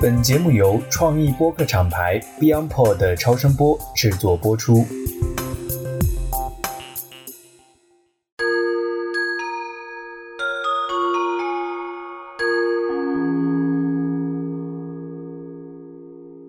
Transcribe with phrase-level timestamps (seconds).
[0.00, 4.84] 本节目由创意播客厂牌 BeyondPod 的超声波制作播出。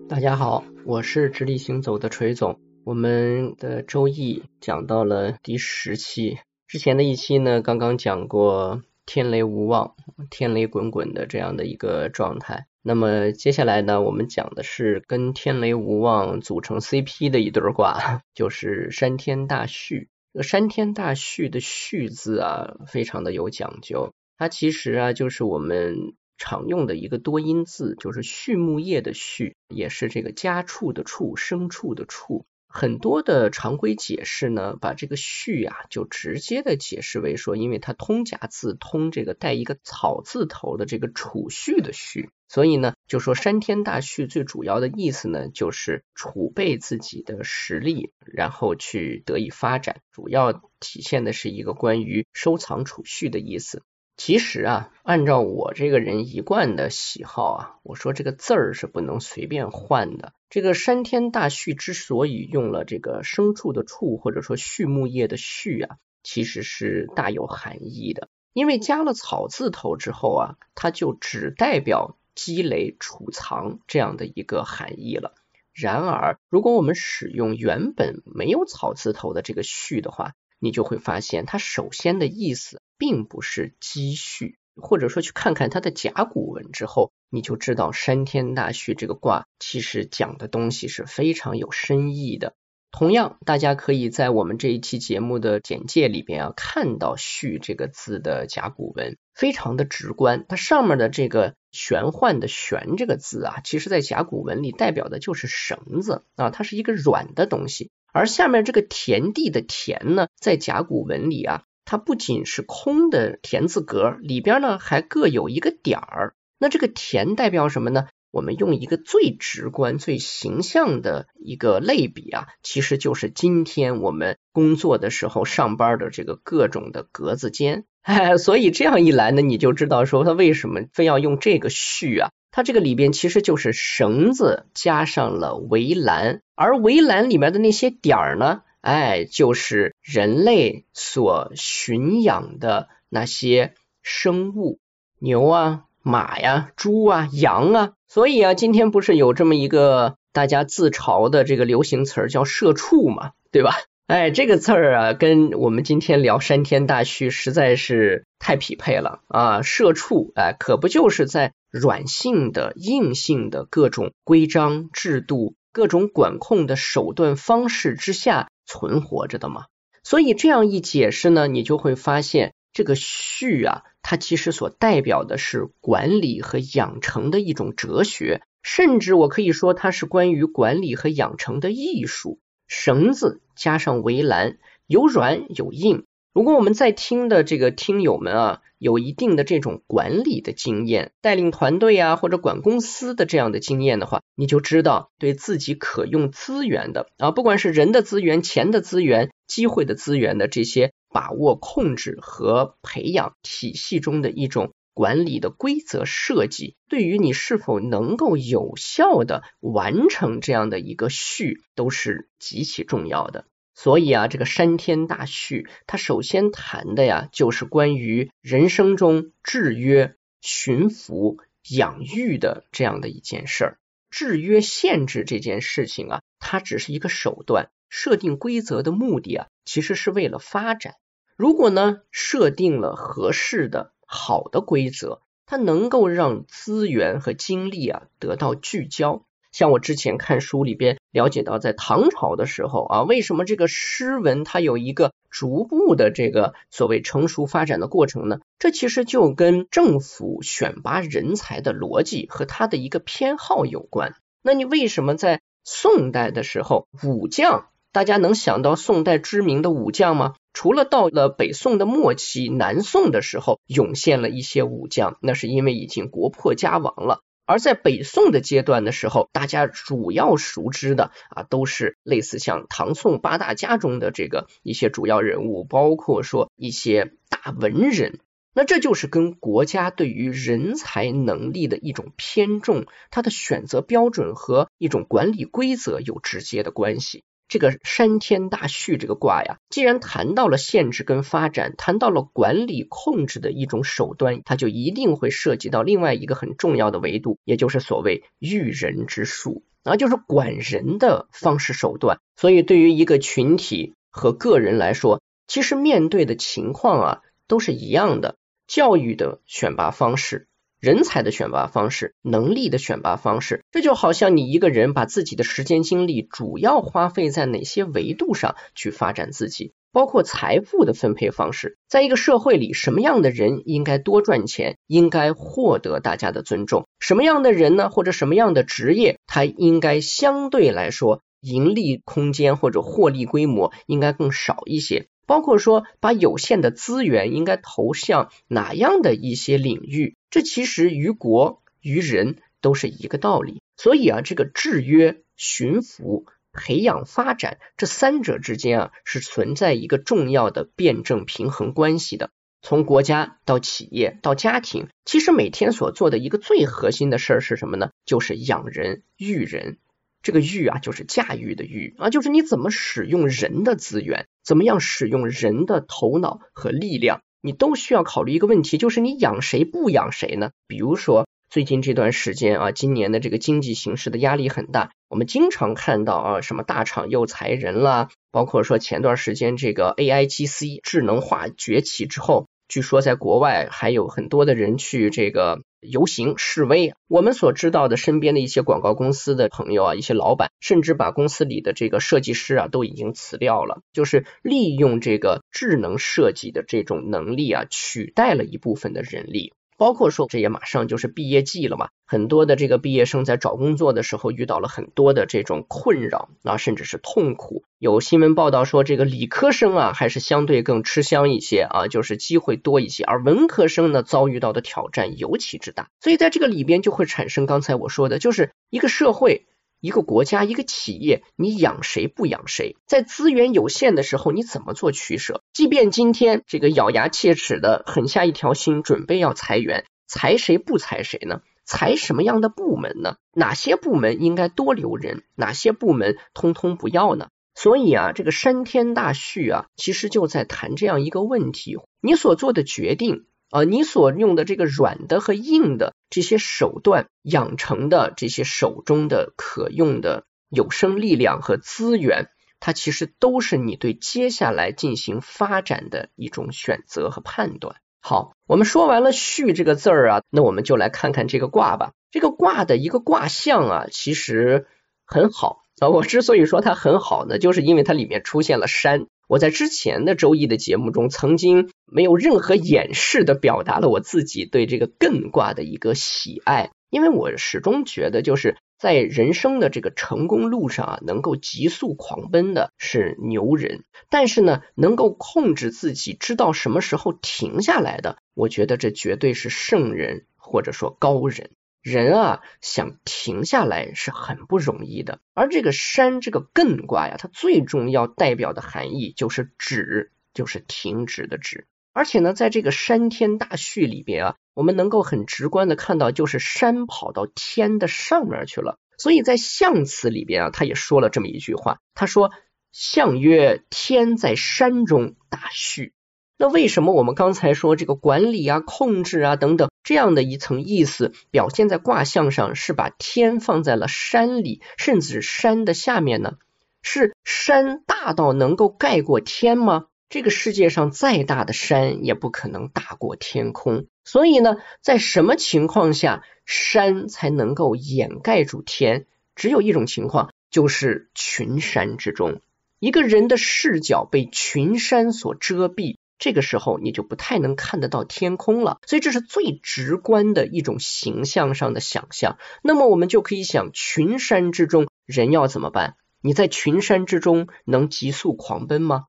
[0.08, 2.60] 大家好，我是直立行走的锤总。
[2.84, 9.94] 我们的周易讲到了第十期，之前的一期呢，刚刚讲过天雷无望、
[10.30, 12.67] 天雷滚滚的这样的一个状态。
[12.82, 20.08] 那么接下来呢，我们讲的是跟天雷无妄组成 CP 的一对卦， 就是山天大序。
[20.32, 24.12] 这个山天大序的序字啊，非常的有讲究。
[24.36, 32.46] 它其实啊，就是我们常用的一个多音字，就是畜牧业的畜，也是这个家畜的畜，牲畜的畜。
[32.68, 53.82] 很多的常规解释呢，把这个序啊，就直接的解释为说，因为它通假字通这个带一个草字头的这个储蓄的蓄，所以呢，就说山天大序最主要的意思呢，就是储备自己的实力，然后去得以发展，主要体现的是一个关于收藏储蓄的意思。
[54.16, 60.32] 其实啊，按照我这个人一贯的喜好啊，我说这个字儿是不能随便换的。
[60.50, 68.28] 这个山天大畜之所以用了这个牲畜的畜，或者说畜牧业的畜啊，其实是大有含义的。
[68.54, 75.34] 因为加了草字头之后啊，它就只代表积累储藏这样的一个含义了。
[75.72, 92.54] 然而，如果我们使用原本没有草字头的这个蓄的话，你就会发现，它首先的意思并不是积蓄，或者说去看看它的甲骨文之后，你就知道山天大畜这个卦其实讲的东西是非常有深意的。
[92.90, 100.44] 同样，大家可以在我们这一期节目的简介里边啊，看到“蓄”这个字的甲骨文，非常的直观。
[100.48, 107.88] 它上面的这个玄幻的“玄”这个字啊，其实在甲骨文里代表的就是绳子啊，它是一个软的东西。
[108.12, 116.34] 而下面这个田地的田呢，在甲骨文里啊，它不仅是空的田字格，里边呢还各有一个点儿。
[116.58, 118.08] 那这个田代表什么呢？
[118.30, 127.84] 我们用一个最直观、最形象的一个类比啊，其实就是今天我们工作的时候上班的这个各种的格子间。
[128.02, 132.30] 哎，所以这样一来呢，你就知道说他为什么非要用这个序啊。
[132.50, 144.80] 它这个里边其实就是绳子加上了围栏，而围栏里面的那些点儿呢，哎，就是人类所驯养的那些生物，
[145.18, 147.92] 牛啊、马呀、猪啊、羊啊。
[148.08, 153.74] 所以啊，今天不是有这么一个大家自嘲的这个流行词儿叫“社畜”嘛，对吧？
[154.06, 159.60] 哎，这个字儿啊，跟我们今天聊山天大序实在是太匹配了啊！
[159.60, 169.66] 社畜，哎，可不就是在软性的、硬性的各种规章制度、各种管控的手段方式之下存活着的吗？
[170.02, 182.38] 所以这样一解释呢，你就会发现，这个序啊，它其实所代表的是管理和养成的一种哲学，甚至我可以说，它是关于管理和养成的艺术。
[182.66, 186.04] 绳子加上围栏，有软有硬。
[186.34, 204.72] 如果我们在听的这个听友们啊，有一定的这种管理的经验，带领团队啊或者管公司的这样的经验的话，你就知道对自己可用资源的啊，不管是人的资源、钱的资源、机会的资源的这些把握、控制和培养体系中的一种。
[204.94, 213.46] 管理的规则设计，对于你是否能够有效的完成这样的一个序，都是极其重要的。
[213.76, 221.38] 所以啊，这个山天大序，它首先谈的呀，就是关于人生中制约、驯服、
[221.70, 223.78] 养育的这样的一件事儿。
[224.10, 227.70] 制约、限制这件事情啊，它只是一个手段。
[227.90, 230.94] 设定规则的目的啊，其实是为了发展。
[231.36, 233.92] 如果呢，设定了合适的。
[234.10, 239.26] 好的规则，它能够让资源和精力啊得到聚焦。
[239.52, 248.38] 像我之前看书里边了解到，在唐朝的时候啊，为什么这个诗文它有一个逐步的这个所谓成熟发展的过程呢？
[248.58, 254.14] 这其实就跟政府选拔人才的逻辑和他的一个偏好有关。
[254.40, 257.68] 那你为什么在宋代的时候武将？
[257.90, 260.34] 大家能想到宋代知名的武将吗？
[260.52, 267.20] 除了到了北宋的末期，南宋的时候涌现了一些武将，那是因为已经国破家亡了。
[267.46, 278.20] 而在北宋的阶段的时候，大家主要熟知的啊，都是类似像唐宋八大家中的这个一些主要人物，包括说一些大文人。
[278.52, 287.22] 那这就是跟国家对于人才能力的一种偏重，它的选择标准和一种管理规则有直接的关系。
[287.48, 302.18] 这个山天大序这个卦呀，既然谈到了限制跟发展，谈到了管理控制的一种手段，它就一定会涉及到另外一个很重要的维度，也就是所谓育人之术啊，就是管人的方式手段。
[302.36, 308.36] 所以，对于一个群体和个人来说，其实面对的情况啊都是一样的，
[308.66, 310.47] 教育的选拔方式。
[310.80, 335.08] 人才的选拔方式，能力的选拔方式，这就好像你一个人把自己的时间精力主要花费在哪些维度上去发展自己，包括财富的分配方式，在一个社会里，什么样的人应该多赚钱，应该获得大家的尊重，什么样的人呢，或者什么样的职业，他应该相对来说盈利空间或者获利规模应该更少一些。
[335.28, 343.60] 包括说，把有限的资源应该投向哪样的一些领域，这其实于国于人都是一个道理。
[343.76, 352.30] 所以啊，这个制约、驯服、培养、发展这三者之间啊，是存在一个重要的辩证平衡关系的。
[352.62, 357.90] 从国家到企业到家庭，其实每天所做的一个最核心的事儿是什么呢？
[358.06, 359.76] 就是养人、育人。
[360.22, 370.50] 这个育啊，就是驾驭的育啊，就是你怎么使用人的资源，怎么样使用人的头脑和力量，你都需要考虑一个问题，就是你养谁不养谁呢？
[370.66, 382.46] 比如说最近这段时间啊，今年的这个经济形势的压力很大，我们经常看到啊，什么大厂又裁人啦，包括说前段时间这个 A I G C 智能化崛起之后。
[382.68, 386.94] 据说在国外还有很多的人去这个游行示威。
[387.06, 399.52] 我们所知道的身边的一些广告公司的朋友啊，一些老板，甚至把公司里的这个设计师啊都已经辞掉了，就是利用这个智能设计的这种能力啊，取代了一部分的人力。
[399.78, 407.62] 包括说，这也马上就是毕业季了嘛，很多的这个毕业生在找工作的时候遇到了很多的这种困扰啊，甚至是痛苦。
[407.78, 415.88] 有新闻报道说，这个理科生啊还是相对更吃香一些啊，就是机会多一些，而文科生呢遭遇到的挑战尤其之大。
[416.00, 419.46] 所以在这个里边就会产生刚才我说的，就是一个社会。
[419.80, 422.76] 一个国家、一个企业，你养谁不养谁？
[422.86, 425.42] 在资源有限的时候，你怎么做取舍？
[425.52, 431.40] 即便今天这个咬牙切齿的狠下一条心，准备要裁员，裁谁不裁谁呢？
[431.64, 433.16] 裁什么样的部门呢？
[433.34, 435.22] 哪些部门应该多留人？
[435.36, 437.28] 哪些部门通通不要呢？
[437.54, 443.26] 所以啊，这个山天大序啊，其实就在谈这样一个问题：你所做的决定。
[443.50, 452.28] 啊，你所用的这个软的和硬的这些手段养成的这些手中的可用的有生力量和资源，
[452.60, 457.76] 它其实都是你对接下来进行发展的一种选择和判断。
[458.00, 461.92] 好，我们说完了“序”这个字儿啊，那我们就来看看这个卦吧。
[462.10, 464.66] 这个卦的一个卦象啊，其实
[465.04, 465.88] 很好啊。
[465.88, 469.06] 我之所以说它很好呢，就是因为它里面出现了山。
[469.28, 491.50] 我在之前的周易的节目中，曾经没有任何掩饰的表达了我自己对这个艮卦的一个喜爱，因为我始终觉得，就是在人生的这个成功路上啊，能够急速狂奔的是牛人，但是呢，能够控制自己，知道什么时候停下来的，我觉得这绝对是圣人或者说高人。
[491.90, 495.20] 人啊，想停下来是很不容易的。
[495.34, 501.66] 而这个山，这个艮卦呀，它最重要代表的含义就是止，就是停止的止。
[501.92, 508.78] 而且呢，在这个山天大序里边啊，我们能够很直观的看到，就是山跑到天的上面去了。
[508.98, 512.30] 所以在象辞里边啊，他也说了这么一句话，他说
[512.70, 515.92] ：“象曰，天在山中大序。”
[516.40, 526.36] 那为什么我们刚才说这个管理啊、控制啊等等这样的一层意思表现在卦象上，是把天放在了山里，甚至山的下面呢？
[526.82, 529.86] 是山大到能够盖过天吗？
[530.10, 533.86] 这个世界上再大的山也不可能大过天空。
[534.04, 539.06] 所以呢，在什么情况下山才能够掩盖住天？
[539.34, 542.42] 只有一种情况，就是群山之中，
[542.78, 545.96] 一个人的视角被群山所遮蔽。
[546.18, 552.38] 这个时候你就不太能看得到天空了，所以这是最直观的一种形象上的想象。
[552.62, 555.94] 那么我们就可以想，群山之中人要怎么办？
[556.20, 559.06] 你在群山之中能急速狂奔吗？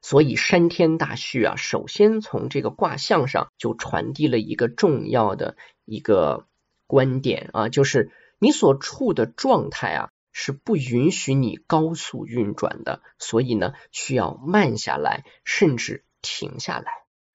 [0.00, 6.46] 所以山天大序啊，首先从这个卦象上就传递了一个重要的一个
[6.86, 16.04] 观点啊，就是你所处的状态啊是不允许你高速运转的，所以呢需要慢下来，甚至。
[16.22, 16.92] 停下来，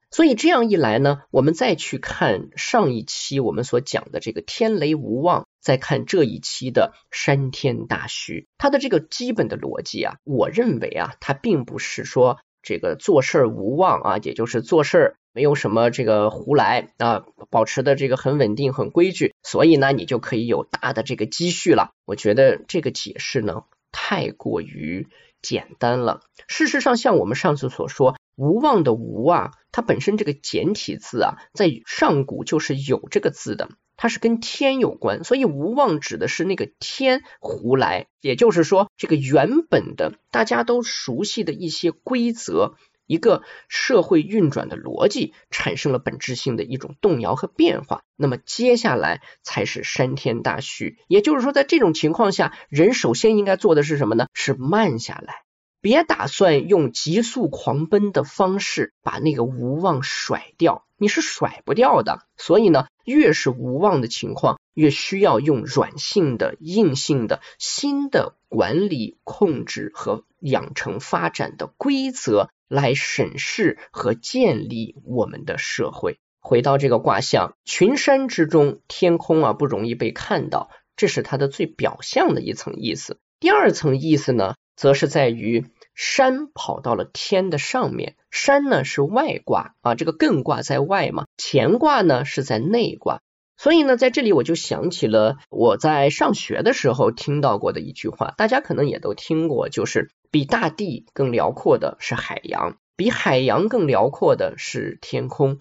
[0.09, 21.91] 所以这样一来呢，我们再去看上一期我们所讲的这个天雷无望，再看这一期的山天大虚，它的这个基本的逻辑啊，我认为啊，它并不是说这个做事儿无望啊，也就是做事儿没有什么这个胡来啊，保持的这个很稳定、很规矩，所以呢，你就可以有大的这个积蓄了。
[22.05, 25.07] 我觉得这个解释呢，太过于
[25.41, 26.21] 简单了。
[26.47, 28.15] 事实上，像我们上次所说。
[28.37, 42.75] 无望的无啊，它本身这个简体字啊，在上古就是有这个字的，它是跟天有关，所以无望指的是那个天胡来，也就是说，这个原本的大家都熟悉的一些规则，
[43.07, 54.27] 一个社会运转的逻辑产生了本质性的一种动摇和变化，那么接下来才是山天大序，也就是说，在这种情况下，人首先应该做的是什么呢？
[54.33, 55.46] 是慢下来。
[55.87, 62.25] 别打算用急速狂奔的方式把那个无望甩掉，你是甩不掉的。
[62.35, 76.17] 所以呢，越是无望的情况，越需要用软性的、硬性的、新的管理、控制和养成发展的规则来审视和建立我们的社会。
[76.41, 83.21] 回到这个卦象，群山之中，天空啊不容易被看到，这是它的最表象的一层意思。
[83.39, 85.63] 第二层意思呢，则是在于。
[85.97, 93.19] 山跑到了天的上面，山呢是外卦啊，这个艮卦在外嘛，乾卦呢是在内卦，
[93.57, 105.57] 所以呢，在这里我就想起了我在上学的时候听到过的一句话，大家可能也都听过，就是比大地更辽阔的是海洋，比海洋更辽阔的是天空，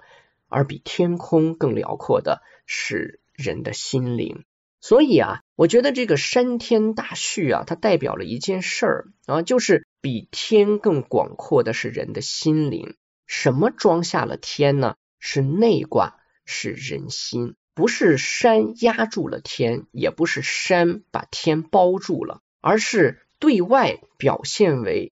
[0.50, 4.44] 而比天空更辽阔的是人的心灵。
[4.82, 12.94] 所以啊，我觉得这个山天大序啊，它代表了一件事儿啊，就是比天更广阔的是人的心灵。
[13.26, 14.94] 什么装下了天呢？
[15.18, 25.12] 是内卦，是人心，不是山压住了天，也不是山把天包住了，而是对外表现为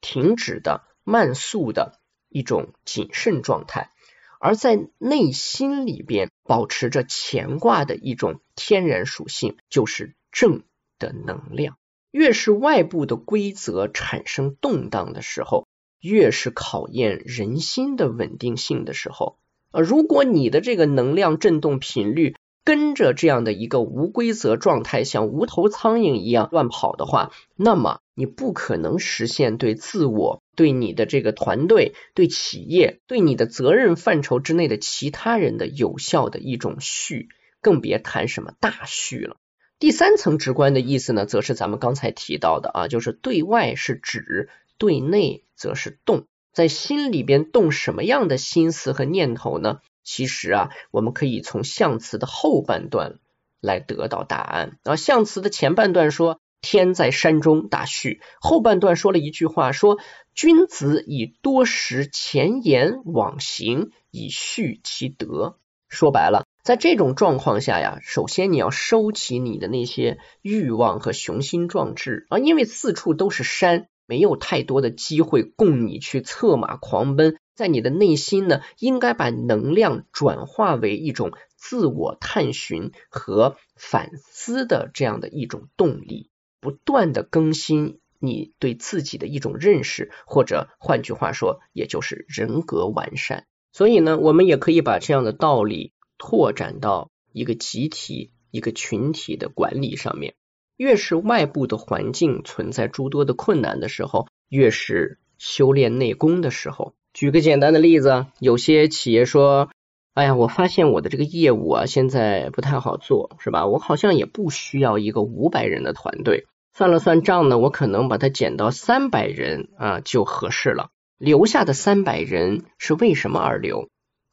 [0.00, 3.90] 停止的、慢速的一种谨慎状态。
[4.38, 10.62] 而在内心里边保持着乾卦的一种天然属性，就是正
[11.00, 11.76] 的能量。
[12.10, 15.66] 越是外部的规则产生动荡的时候，
[16.00, 19.38] 越是考验人心的稳定性的时候。
[19.70, 22.34] 啊，如果你的这个能量振动频率，
[22.64, 37.28] 跟着这样的一个无规则状态，像无头苍蝇一样乱跑的话，那么你不可能实现对自我、对你的这个团队、对企业、对你的责任范畴之内的其他人的有效的一种序，
[37.62, 39.36] 更别谈什么大序了。
[39.78, 49.78] 第三层直观的意思呢，则是咱们刚才提到的啊，就是对外是指，对内则是动，在心里边动什么样的心思和念头呢？
[50.02, 53.20] 其实啊，我们可以从象辞的后半段
[53.60, 54.78] 来得到答案。
[54.82, 59.98] 啊，象辞的前半段说天在山中大序，后半段说了一句话，说
[60.34, 65.56] 君子以多识前言往行，以序其德。
[65.88, 77.38] 说白了，在这种状况下呀，首先你要收起你的那些欲望和雄心壮志啊，因为四处都是山，没有太多的机会供你去策马狂奔。
[77.54, 86.28] 在你的内心呢，应该把能量转化为一种自我探寻和反思的这样的一种动力，
[86.60, 93.46] 不断的更新你对自己的一种认识，或者换句话说，也就是人格完善。
[93.72, 100.34] 所以呢，我们也可以把这样的道理拓展到一个集体、一个群体的管理上面。
[100.76, 106.94] 越是外部的环境存在诸多的困难的时候，越是修炼内功的时候。
[107.12, 109.70] 举个简单的例子，有些企业说
[110.14, 113.66] ：“哎呀，我发现我的这个业务啊，现在不太好做，是吧？
[113.66, 116.46] 我好像也不需要一个五百人的团队。
[116.72, 120.90] 算了算账呢，我可能把它减到三百人啊就合适了。
[121.18, 123.88] 留下的三百人是为什么而留？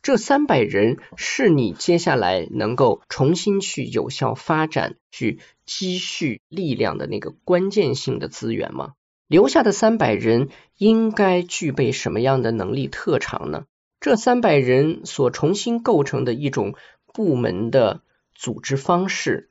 [0.06, 8.94] 这三百人是你接下来能够重新去有效发展、去积蓄力量的那个关键性的资源吗？”
[9.26, 13.66] 留下的三百人应该具备什么样的能力特长呢？
[14.00, 16.76] 这三百人所重新构成的一种
[17.12, 18.04] 部门的
[18.36, 19.50] 组织方式，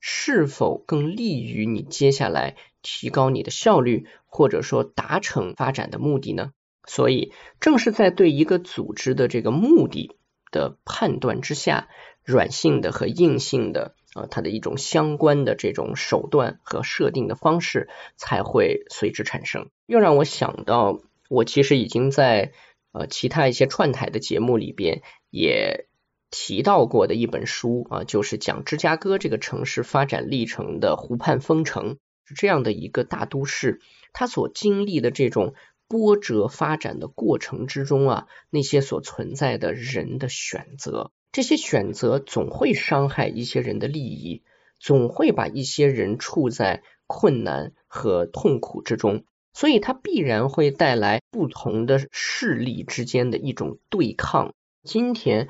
[0.00, 6.50] 是否更利于你接下来提高你的效率，或者说达成发展的目的呢？
[6.88, 10.16] 所以，正是在对一个组织的这个目的
[10.50, 11.88] 的判断之下，
[12.24, 13.94] 软性的和硬性的。
[14.14, 19.68] 啊，它的一种相关的这种手段和设定的方式才会随之产生。
[19.84, 22.52] 又让我想到，我其实已经在
[22.92, 25.88] 呃其他一些串台的节目里边也
[26.30, 33.82] 提到过的一本书啊，就是讲芝加哥这个城市发展历程的《湖畔风城》，是这样的一个大都市，
[34.14, 35.52] 它所经历的这种
[35.88, 44.42] 波折发展的过程之中啊，那些所存在的人的选择，这些选择总会伤害一些人的利益。
[44.80, 54.54] 总会把一些人处在困难和痛苦之中，所以它必然会带来不同的势力之间的一种对抗。
[54.84, 55.48] 今天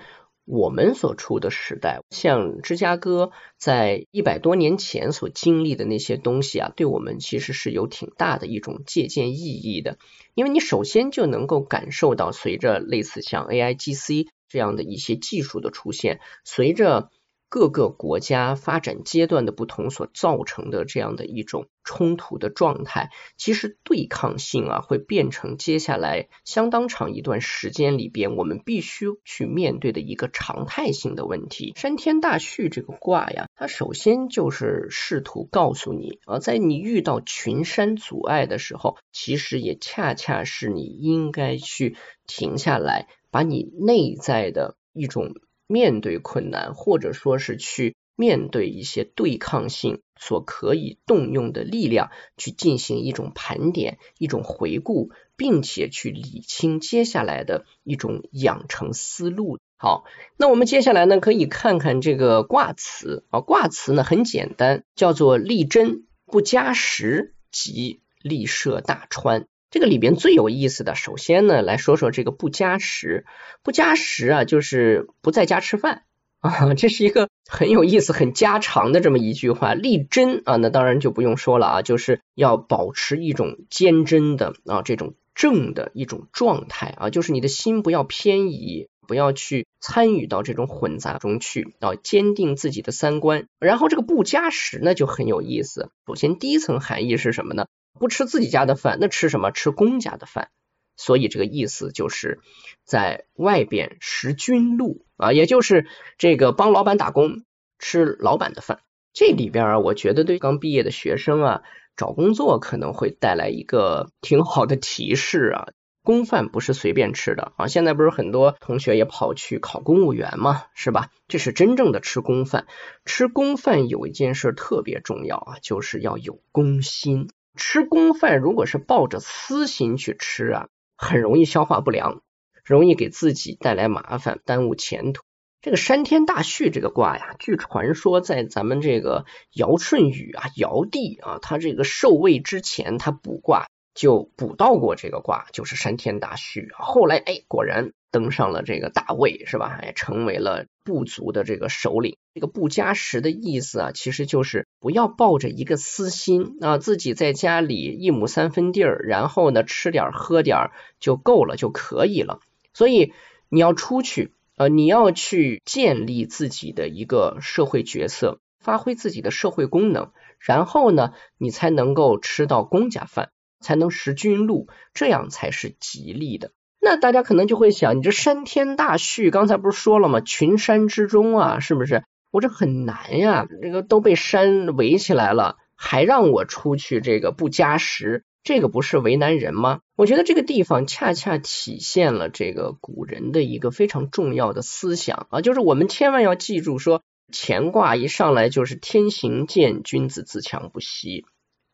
[0.51, 9.99] 我们所处的时代，像芝加哥在一百多年前所经历的那些东西啊，对我们其实是有挺大的一种借鉴意义的。
[10.35, 17.11] 因为你首先就能够感受到，随着类似像 AIGC 这样的一些技术的出现，随着
[17.49, 31.73] 各个国家发展阶段的不同所造成的这样的一种冲突的状态，其实对抗性啊会变成接下来相当长一段时间里边我们必须去面对的一个常态性的问题。
[31.77, 45.33] 山天大旭这个卦呀，它首先就是试图告诉你啊，在你遇到群山阻碍的时候，其实也恰恰是你应该去停下来，把你内在的一种。
[45.69, 59.59] 面对困难，或者说是去面对一些对抗性所可以动用的力量，去进行一种盘点、一种回顾，并且去理清接下来的一种养成思路。
[59.77, 60.05] 好，
[60.37, 69.47] 那我们接下来呢，可以看看这个卦辞啊，卦辞呢很简单，叫做立贞不加时，即立设大川。
[69.71, 73.27] 这个里边最有意思的，首先呢，来说说这个不加食，
[73.63, 76.05] 不加食啊，就是不在家吃饭
[76.41, 79.75] 啊，这是一个很有意思、很家常的这么一句话。
[79.75, 93.49] 立真啊，那当然就不用说了啊，就是要保持一种坚贞的啊这种正的一种状态啊，就是你的心不要偏移，不要去参与到这种混杂中去啊，坚定自己的三观。
[93.59, 97.67] 然后这个不加食呢就很有意思，首先第一层含义是什么呢？
[97.99, 99.51] 不吃自己家的饭，那吃什么？
[99.51, 100.49] 吃公家的饭。
[100.97, 102.41] 所以这个意思就是
[102.85, 107.45] 在外边食君禄啊，也就是这个帮老板打工，
[107.79, 108.81] 吃老板的饭。
[109.13, 111.63] 这里边啊，我觉得对刚毕业的学生啊，
[111.97, 115.69] 找工作可能会带来一个 挺好的提示啊。
[116.03, 117.69] 公饭不是随便吃的啊。
[117.69, 121.11] 现在不是很多同学也跑去考公务员嘛，是吧？
[121.29, 122.67] 这是真正的吃公饭。
[123.05, 127.29] 吃公饭有一件事特别重要啊，就是要有公心。
[127.59, 132.23] 吃公饭如果是抱着私心去吃啊，很容易消化不良，
[132.65, 135.23] 容易给自己带来麻烦，耽误前途。
[135.61, 143.67] 这个山天大畜这个卦呀，据传说在咱们这个尧舜禹啊，尧帝啊，他这个受位之前，他卜卦
[143.99, 146.69] 就卜到过这个卦，就是山天大畜。
[146.79, 147.93] 后来哎，果然。
[148.11, 149.79] 登上了这个大位是吧？
[149.83, 152.17] 哎，成为了部族的这个首领。
[152.33, 162.41] 这个不加食的意思啊，其实就是不要抱着一个私心啊，自己在家里一亩三分地儿，然后呢吃点喝点就够了就可以了。
[162.73, 163.13] 所以
[163.51, 176.53] 你要出去呃，你要去建立自己的一个社会角色，发挥自己的社会功能，然后呢，你才能够吃到公家饭，才能识君路，这样才是吉利的。
[176.81, 180.21] 那大家可能就会想，你这山天大畜，刚才不是说了吗？
[180.21, 182.05] 群山之中啊，是不是？
[182.31, 189.81] 我这很难呀，这个都被山围起来了，还让我出去，这个不加食，这个不是为难人吗？
[189.97, 201.25] 我觉得这个地方恰恰体现了这个古人的一个非常重要的思想啊，就是我们千万要记住，说乾卦一上来就是天行健，君子自强不息。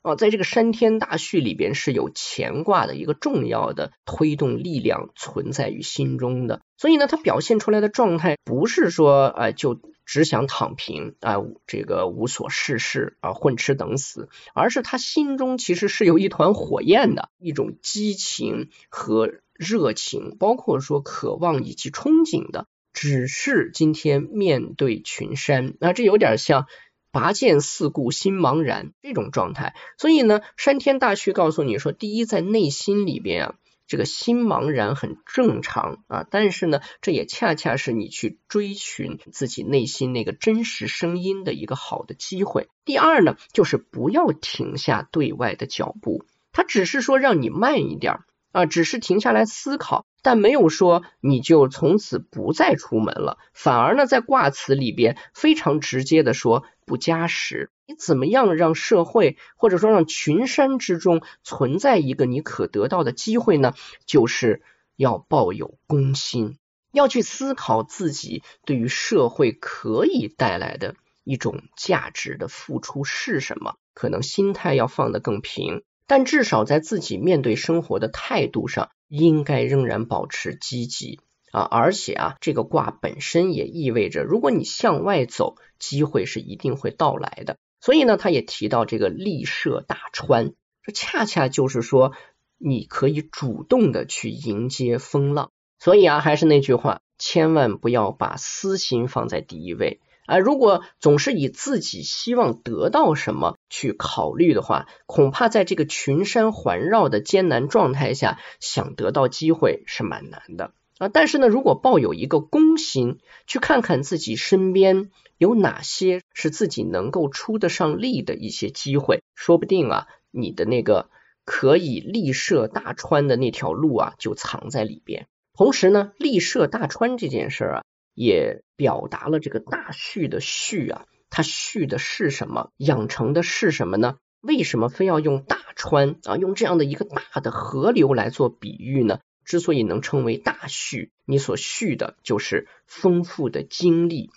[0.05, 11.37] 哦，在这个山天大序里边是有乾卦的一个重要的推动力量存在于心中的，所以呢，他表现出来的状态不是说啊就只想躺平啊，
[11.67, 26.67] 这个无所事事啊，混吃等死，而是他心中其实是有一团火焰的一种激情和热情，包括说渴望以及憧憬的，只是今天面对群山，那这有点像。
[27.15, 33.55] 拔剑四顾心茫然这种状态，所以呢，山天大旭告诉你说，第一，在内心里边啊，
[33.87, 42.67] 这个心茫然很正常啊，但是呢，这也恰恰是你去追寻自己内心那个真实声音的一个好的机会。
[42.85, 48.19] 第二呢，就是不要停下对外的脚步，他只是说让你慢一点
[48.51, 50.05] 啊，只是停下来思考。
[50.27, 57.71] 但没有说你就从此不再出门了，反而呢，在卦辞里边非常直接的说不加时。
[57.87, 63.75] 你怎么样让社会或者说让群山之中存在一个你可得到的机会呢？
[64.07, 64.63] 就是
[64.97, 66.57] 要抱有公心，
[66.93, 70.95] 要去思考自己对于社会可以带来的
[71.25, 73.75] 一种价值的付出是什么。
[73.93, 81.21] 可能心态要放得更平，但至少在自己面对生活的态度上，应该仍然保持积极
[81.55, 81.69] 啊！
[81.71, 87.57] 而且啊，这个卦本身也意味着，如果你向外走，机会是一定会到来的。
[87.81, 92.13] 所以呢，他也提到这个立涉大川，这恰恰就是说，
[92.59, 95.53] 你可以主动的去迎接风浪。
[95.79, 100.01] 所以啊，还是那句话，千万不要把私心放在第一位。
[100.27, 111.09] 啊，如果总是以自己希望得到什么去考虑的话，恐怕在这个群山环绕的艰难状态下，想得到机会是蛮难的啊。
[111.09, 121.11] 但是呢，如果抱有一个公心，去看看自己身边有哪些是自己能够出得上力的一些机会，说不定啊，你的那个
[121.45, 125.27] 可以立涉大川的那条路啊，就藏在里边。
[125.55, 127.83] 同时呢，立涉大川这件事啊。
[128.17, 132.71] 也表达了这个大序的序啊，它序的是什么？
[132.77, 134.19] 养成的是什么呢？
[134.41, 139.19] 为什么非要用大川啊，用这样的一个大的河流来做比喻呢？
[139.45, 144.31] 之所以能称为大序，你所序的就是丰富的经历、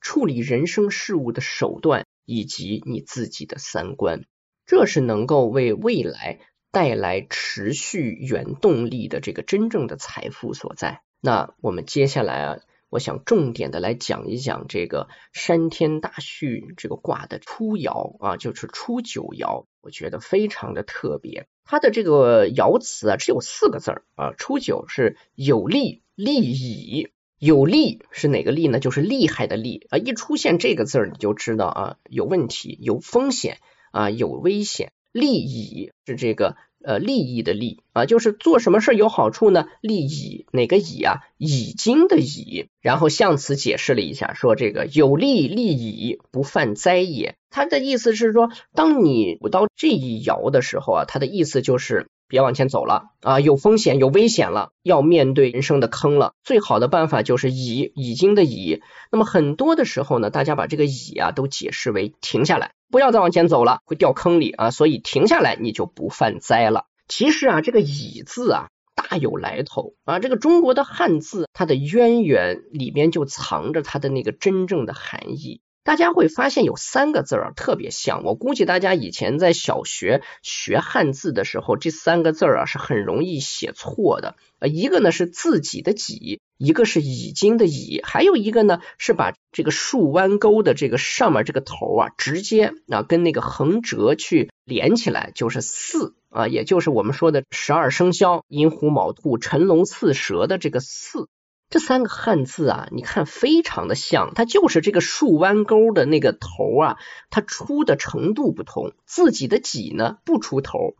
[0.00, 4.24] 处理人生事物的手段以及你自己的三观，
[4.66, 11.02] 这是能够为未来带来持续原动力的这个真正的财富所在。
[11.20, 12.58] 那我们接下来啊。
[12.94, 21.48] 我想重点的来讲一讲这个山天大序这个卦的初爻啊，就是初九爻，我觉得非常的特别。
[21.64, 28.78] 它的这个爻辞啊，只有四个字儿啊，初九是有利利矣，有利是哪个利呢？
[28.78, 33.58] 就是厉害的利啊，一出现这个字儿，你就知道啊，有问题，有风险
[33.90, 34.92] 啊，有危险。
[35.10, 36.54] 利矣是这个。
[36.84, 39.66] 呃，利益的利啊，就是做什么事有好处呢？
[39.80, 41.22] 利益哪个已啊？
[41.38, 47.36] 已经的已，然后向此解释了一下，说这个有利利矣，不犯灾也。
[47.50, 52.08] 他的意思是说，当你到这一爻的时候啊，他的意思就是。
[52.28, 56.32] 别往前走了啊，有风险，有危险了，要面对人生的坑了。
[56.42, 58.80] 最好的办法就是已已经的已。
[59.12, 64.70] 那么很多的时候呢，大家把这个已啊都解释为停下来，不要再往前走了，会掉坑里啊。
[64.70, 66.86] 所以停下来，你就不犯灾了。
[67.08, 70.18] 其实啊，这个已字啊大有来头啊。
[70.18, 75.60] 这个中国的汉字，它的渊源里边就藏着它的那个真正的含义。
[75.84, 84.34] 大家会发现有三个字儿特别像，我估计大家以前在小学学汉字的时候，这三个字儿啊是很容易写错的。
[84.60, 101.28] 呃，一个呢是自己的己，一个是已经的已，还有一个呢是把这个竖弯钩的这个上面这个头啊，直接啊跟那个横折去连起来，就是巳啊，也就是我们说的十二生肖寅虎卯兔辰龙巳蛇的这个巳。
[101.74, 106.98] 这三个汉字啊，你看非常的像，它就是这个竖弯钩的那个头啊，
[107.30, 108.92] 它出的程度不同。
[109.06, 110.94] 自己的己呢不出头，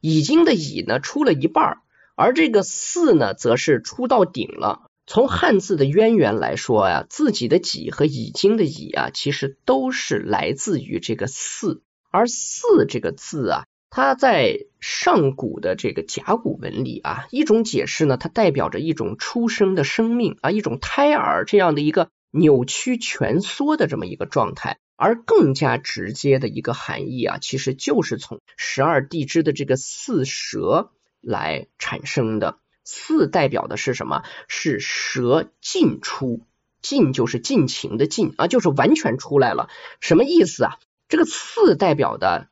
[0.00, 1.82] 已经的已呢出了一半，
[2.14, 4.86] 而这个巳呢则是出到顶了。
[5.06, 13.64] 从汉字的渊源来说呀，自己的己和已经的已啊，其实都是来自于这个巳，而巳这个字啊。
[13.96, 24.78] 它在上古的这个甲骨文里啊，一种解释呢，它代表着一种出生的生命啊，一种胎儿这样的一个扭曲蜷缩的这么一个状态。
[24.96, 32.58] 而更加直接的一个含义啊，其实就是从十二地支的这个四蛇来产生的。
[32.82, 34.24] 四代表的是什么？
[34.48, 36.40] 是蛇进出，
[36.82, 39.68] 进就是尽情的进啊，就是完全出来了。
[40.00, 40.78] 什么意思啊？
[41.08, 42.48] 这个四代表的。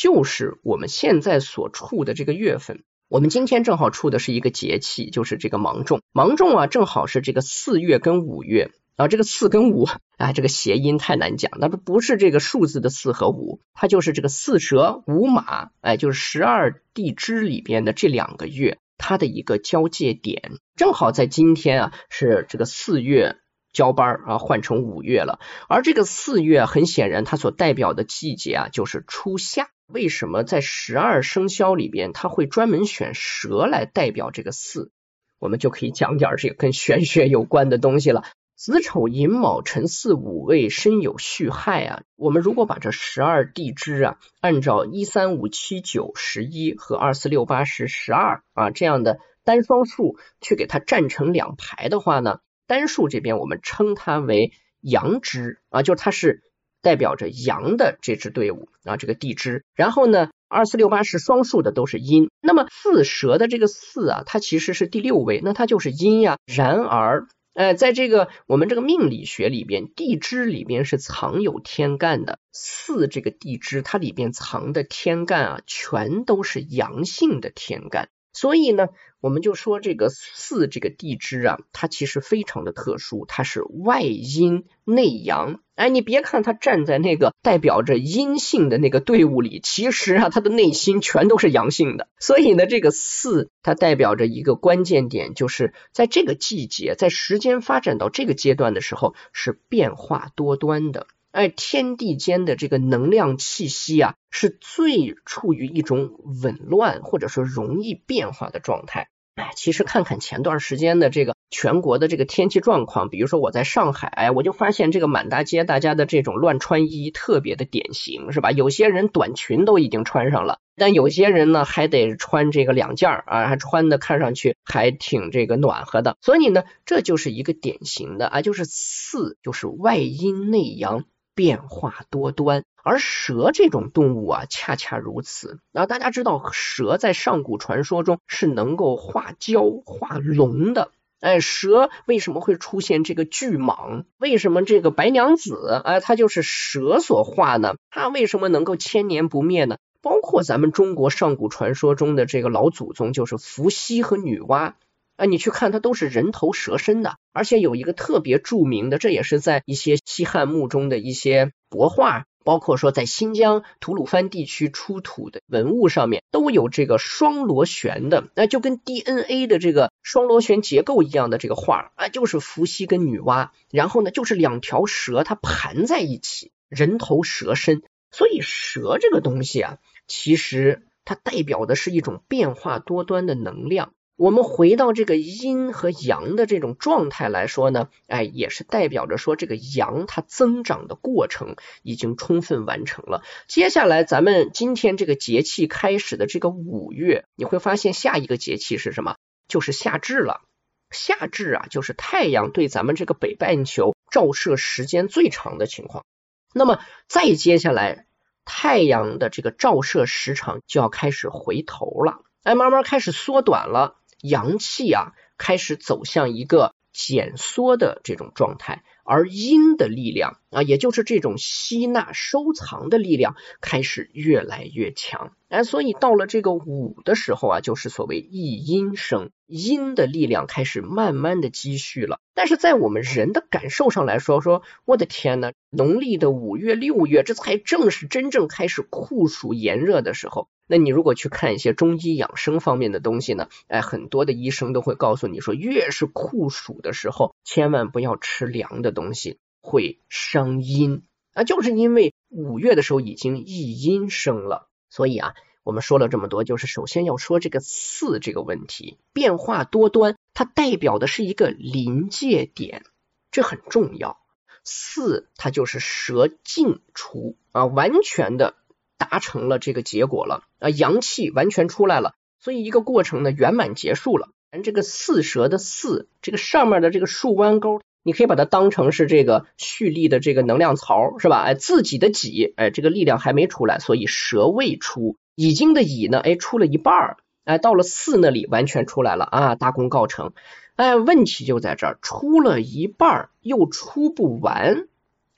[0.00, 6.00] 就是我们现在所处的这个月份，我们今天正好处的是一个节气，就是这个芒种。
[6.10, 9.86] 芒种啊，正好是这个四月跟五月啊，这个四跟五
[10.16, 23.36] 啊，这个谐音太难讲，那不不是这个数字的四和五，它就是这个四蛇五马，哎，就是十二地支里边的这两个月，它的一个交界点，正好在今天啊，是这个四月。
[23.72, 25.38] 交班啊，换成五月了。
[25.68, 29.68] 而这个四月，很显然它所代表的季节啊，就是初夏。
[29.92, 34.90] 为什么在十二生肖里边，它会专门选蛇来代表这个巳？
[35.38, 38.24] 我们就可以讲点这个跟玄学有关的东西了。
[38.54, 52.40] 子丑寅卯辰巳午未申酉戌亥啊，我们如果把这十二地支啊，按照一三五七九十一和二四六八十十二啊这样的单双数去给它站成两排的话呢？
[52.66, 56.42] 单数这边我们称它为阳支啊，就是它是
[56.82, 59.64] 代表着阳的这支队伍啊，这个地支。
[59.74, 62.30] 然后呢，二四六八是双数的都是阴。
[62.40, 66.38] 那么四蛇的这个四啊，它其实是第六位，那它就是阴呀。
[66.46, 72.38] 然而，呃，在这个我们这个命理学里边，地支里边是藏有天干的。
[72.52, 78.08] 四这个地支它里边藏的天干啊，全都是阳性的天干。
[78.32, 78.88] 所以呢，
[79.20, 85.60] 我们就说这个四这个地支啊，它其实非常的特殊，它是外阴内阳。
[85.74, 92.08] 哎，你别看它站在那个代表着阴性的那个队伍里，其实啊，它的内心全都是阳性的。
[92.18, 101.06] 所以呢，这个四它代表着一个关键点，就是在这个季节，在时间发展到这个阶段的时候，是变化多端的。
[101.32, 106.12] 哎，天地间的这个能量气息啊，是最处于一种
[106.42, 109.08] 紊乱或者说容易变化的状态。
[109.36, 118.50] 哎，其实看看前段时间的这个全国的这个天气状况，比如说我在上海，哎，我就发现这个满大街大家的这种乱穿衣特别的典型，是吧？
[118.50, 126.16] 有些人短裙都已经穿上了，但有些人呢还得穿这个两件儿啊，还穿的看上去还挺这个暖和的。
[126.20, 131.04] 所以呢，这就是一个典型的啊，就是四就是外阴内阳。
[131.34, 135.58] 变化多端，而蛇这种动物啊，恰恰如此。
[135.72, 140.90] 那大家知道，蛇在上古传说中是能够化蛟、化龙的。
[141.20, 144.04] 哎，蛇为什么会出现这个巨蟒？
[144.18, 147.74] 为什么这个白娘子哎，它就是蛇所化呢？
[147.90, 149.76] 它为什么能够千年不灭呢？
[150.02, 154.72] 包括咱们中国上古传说中的这个老祖宗，就是伏羲和女娲。
[155.20, 183.92] 啊，你去看它都是人头蛇身的，而且有一个特别著名的，这也是在一些西汉墓中的一些帛画，包括说在新疆吐鲁番地区出土的文物上面都有这个双螺旋的，那就跟 DNA 的这个双螺旋结构一样的这个画啊，就是伏羲跟女娲，然后呢就是两条蛇它盘在一起，人头蛇身，所以蛇这个东西啊，其实它代表的是一种变化多端的能量。
[184.20, 193.22] 我们回到这个阴和阳的这种状态来说呢，哎，也是代表着说这个阳它增长的过程已经充分完成了。
[193.48, 199.16] 接下来咱们今天这个节气开始的这个五月，你会发现下一个节气是什么？
[199.48, 200.42] 就是夏至了。
[200.90, 206.04] 夏至啊，就是太阳对咱们这个北半球照射时间最长的情况。
[206.52, 208.04] 那么再接下来，
[208.44, 213.96] 太阳的这个照射时长就要开始回头了，哎，慢慢开始缩短了。
[214.22, 225.32] 阳气啊，开始走向一个减缩的这种状态，而阴的力量啊，也就是这种吸纳收藏的力量，开始越来越强。
[225.48, 232.20] 哎，所以到了这个午的时候啊，就是所谓一阴生，阴的力量开始慢慢的积蓄了。
[232.34, 240.48] 但是在我们人的感受上来说，说我的天呐，农历的五月、六月，这才正是真正开始酷暑炎热的时候。
[240.66, 251.02] 那你如果去看一些中医养生方面的东西呢，哎，很多的医生都会告诉你说，越是酷暑的时候，千万不要吃凉的东西，会伤阴
[251.34, 251.44] 啊。
[251.44, 254.68] 就是因为五月的时候已经一阴生了。
[254.88, 262.84] 所以啊，我们说了这么多，就是首先要说这个四这个问题，变化多端，它代表的是一个临界点，
[263.30, 264.18] 这很重要。
[264.64, 268.56] 四它就是蛇尽出啊，完全的
[268.98, 274.28] 达成了这个结果了啊，阳气完全出来了，所以一个过程呢圆满结束了。
[274.50, 277.80] 咱这个四蛇的四，这个上面的这个竖弯钩。
[278.02, 281.42] 你可以把它当成是这个蓄力的这个能量槽，是吧？
[281.42, 290.32] 哎，自己的己，哎，这个力量还没出来，所以蛇未出，已经的已呢，哎，出了一半儿，哎，到了巳那里完全出来了啊，大功告成。
[290.76, 294.88] 哎，问题就在这儿，出了一半儿又出不完，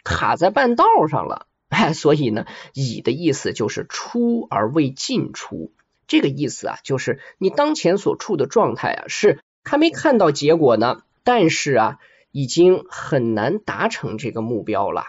[0.04, 1.46] 卡在半道上了。
[1.68, 5.72] 哎，所以呢，乙的意思就是出而未尽出，
[6.06, 11.98] 这个意思啊，就是你当前所处的状态啊，是还没看到结果呢，但是啊。
[12.32, 15.04] 已经很难达成这个目标了，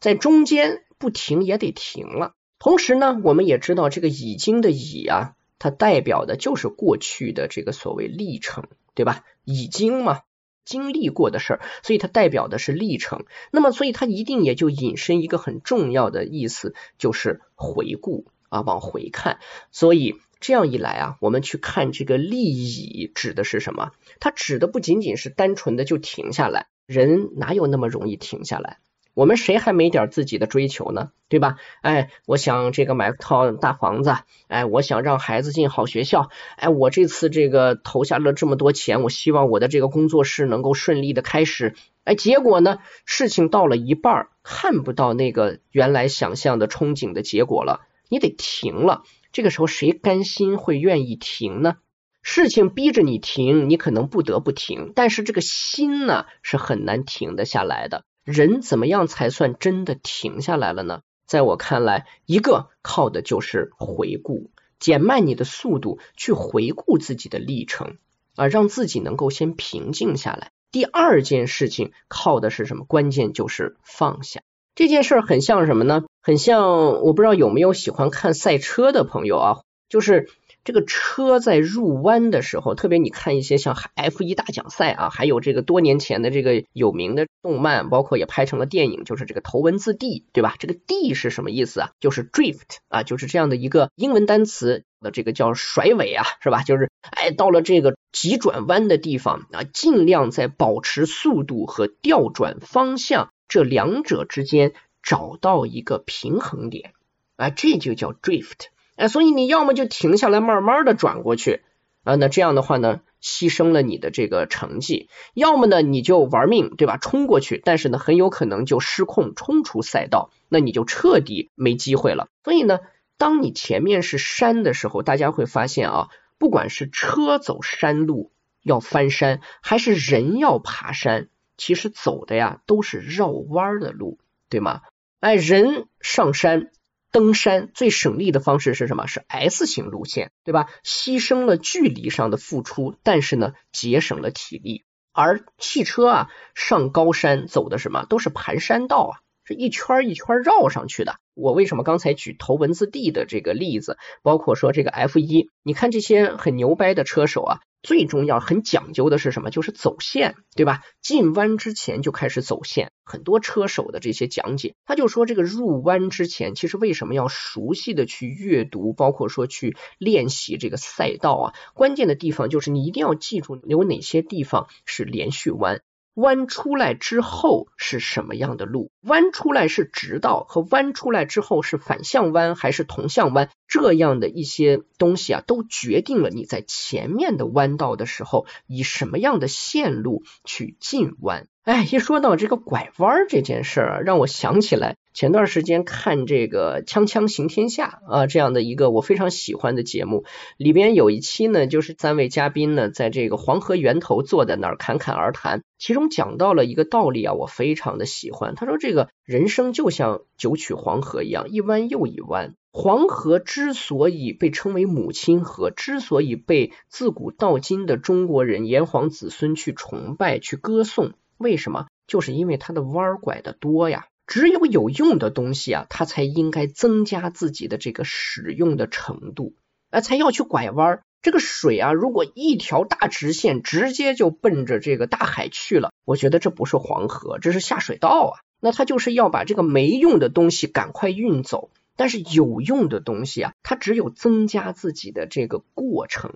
[0.00, 2.34] 在中间不停也得停了。
[2.58, 9.24] 同时呢，我们也知道这个已经的已啊，它代表的就是过去的这个所谓历程，对吧？
[9.44, 10.22] 已经嘛，
[10.64, 13.26] 经历过的事儿，所以它代表的是历程。
[13.52, 19.38] 那么，所以它一定也就引申一个很重要的意思，就是回顾啊，往回看。
[19.70, 20.16] 所以。
[20.44, 23.92] 这样一来啊，我们去看这个利益指的是什么？
[24.20, 28.76] 它指的不仅仅是单纯的就停下来，人哪有那么容易停下来？
[29.14, 31.12] 我们谁还没点自己的追求呢？
[31.30, 31.56] 对吧？
[31.80, 34.14] 哎，我想这个买套大房子，
[34.48, 49.04] 哎，我想让孩子进好学校，哎，我这次这个投下了这么多钱，我希望我的这个工作室能够顺利的开始，哎，结果呢，事情到了一半，看不到那个原来想象的憧憬的结果了，你得停了。
[49.34, 51.78] 这个时候谁甘心会愿意停呢？
[52.22, 58.04] 事情逼着你停，你可能不得不停，但是这个心呢是很难停得下来的。
[58.22, 61.00] 人怎么样才算真的停下来了呢？
[61.26, 67.98] 在我看来，一个靠的就是回顾，减慢你的速度，去回顾自己的历程
[68.36, 70.52] 啊，让自己能够先平静下来。
[70.70, 72.84] 第二件事情靠的是什么？
[72.84, 74.42] 关键就是放下。
[74.74, 76.04] 这件事很像什么呢？
[76.22, 80.28] 很像，我不知道有没有喜欢看赛车的朋友啊，就是。
[80.66, 90.54] 这个车在入弯的时候，特别你看一些像 F 一大奖赛啊，还有这个多年前的这个有名的动漫，包括也拍成了电影，就是这个头文字 D，对吧？
[90.58, 91.90] 这个 D 是什么意思啊？
[92.00, 96.62] 就是 drift 啊，就是这样的一个英文单词的这个叫甩尾啊，是吧？
[96.62, 106.92] 就是哎，到了这个急转弯的地方啊，尽量在保持速度和调转方向这两者之间找到一个平衡点
[107.36, 108.68] 啊，这就叫 drift。
[108.96, 111.62] 哎，所以你要么就停下来，慢慢的转过去
[112.04, 116.96] 啊，那这样的话呢，牺牲了你的这个成绩；要么呢，你就玩命，对吧？
[116.96, 122.28] 冲过去，但是呢，很有可能就失控，冲出赛道，那你就彻底没机会了。
[122.44, 122.78] 所以呢，
[123.18, 128.30] 当你前面是山的时候，大家会发现啊，不管是车走山路
[128.62, 134.82] 要翻山，还是人要爬山，其实走的呀都是绕弯的路，对吗？
[135.20, 136.70] 哎，人上山。
[137.10, 139.06] 登山最省力的方式是什么？
[139.06, 140.68] 是 S 型路线，对吧？
[140.82, 144.82] 牺牲了距离上的付出，但是呢，节省了体力。
[145.12, 148.04] 而汽车啊，上高山走的什么？
[148.06, 149.12] 都是盘山道啊，
[149.44, 151.20] 是一圈一圈绕上去的。
[151.34, 153.98] 我为什么刚才举头文字 D 的这个例子？
[154.22, 157.60] 包括说这个 F 一，你看这些很牛掰的车手啊。
[157.82, 159.50] 最重要、很讲究的是什么？
[159.50, 160.80] 就是走线，对吧？
[161.02, 162.90] 进弯之前就开始走线。
[163.04, 171.54] 很多车手的这些讲解，他就说这个入弯之前，其实为什么要熟悉的去阅读，包括说去练习这个赛道啊？
[171.74, 175.82] 关键的地方就是你一定要记住有哪些地方是连续弯。
[176.14, 178.92] 弯出来之后是什么样的路？
[179.02, 183.50] 弯出来是直道，和弯出来之后是反向弯还是同向弯？
[183.66, 191.48] 这样的一些东西啊，都决定了你在前面的弯道的时候，以什么样的线路去进弯。
[191.64, 200.24] 哎，一说到这个拐弯这件事儿，让我想起来前段时间看这个《锵锵行天下》啊，这样的一个我非常喜欢的节目，
[200.56, 208.56] 里边有一期呢，就是三位嘉宾呢，在这个黄河源头坐在那儿侃侃而谈，其中讲到了一个道理啊，我非常的喜欢。
[208.56, 212.56] 他说，这个人生就像九曲黄河一样，一弯又一弯。
[212.72, 221.12] 黄河之所以被称为母亲河，之所以被自古到今的中国人炎黄子孙去崇拜、去歌颂。
[221.38, 221.86] 为什么？
[222.08, 224.06] 就是因为它的弯儿拐的多呀。
[224.26, 229.54] 只有有用的东西啊，它才应该增加自己的这个使用的程度，
[229.90, 231.02] 啊，才要去拐弯。
[231.22, 238.40] 这个水啊，如果一条大直线直接就奔着这个大海去了，我觉得这不是黄河，这是下水道啊。
[238.60, 241.70] 那它就是要把这个没用的东西赶快运走。
[241.96, 246.34] 但是有用的东西啊，它只有增加自己的这个过程。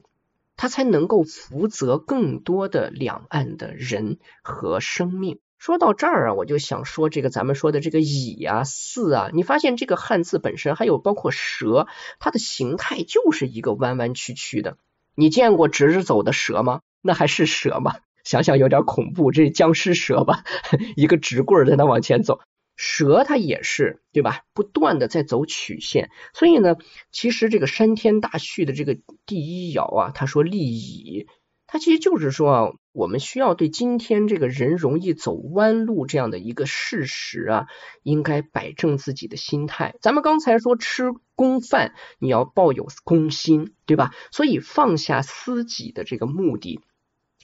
[0.56, 5.38] 它才能够福泽更多的两岸的人和生命。
[5.58, 11.88] 说到这儿啊，我就想说这个咱们说的这个乙啊、巳啊，你发现这个汉字本身还有包括蛇，
[12.20, 14.78] 它的形态就是一个弯弯曲曲的。
[15.14, 16.80] 你见过直着走的蛇吗？
[17.02, 17.96] 那还是蛇吗？
[18.24, 20.44] 想想有点恐怖，这是僵尸蛇吧？
[20.96, 22.40] 一个直棍在那往前走。
[22.76, 24.42] 蛇它也是对吧？
[24.54, 26.76] 不断的在走曲线，所以呢，
[27.10, 31.26] 其实这个山天大序的这个第一爻啊，他说立乙，
[31.70, 37.66] 它其实就是说啊，我们需要对今天这个人容易走弯路这样的一个事实啊，
[38.02, 39.94] 应该摆正自己的心态。
[40.00, 44.14] 咱们刚才说吃公饭，你要抱有公心，对吧？
[44.32, 46.80] 所以放下私己的这个目的。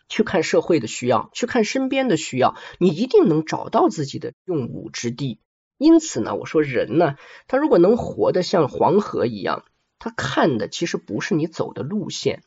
[0.09, 5.39] 去看社会的需要，去看身边的需要，你一定能找到自己的用武之地。
[5.77, 9.65] 因此呢，我说人呢，他如果能活得像黄河一样，
[9.99, 12.43] 他看的其实不是你走的路线，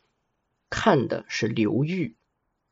[0.70, 2.16] 看的是流域。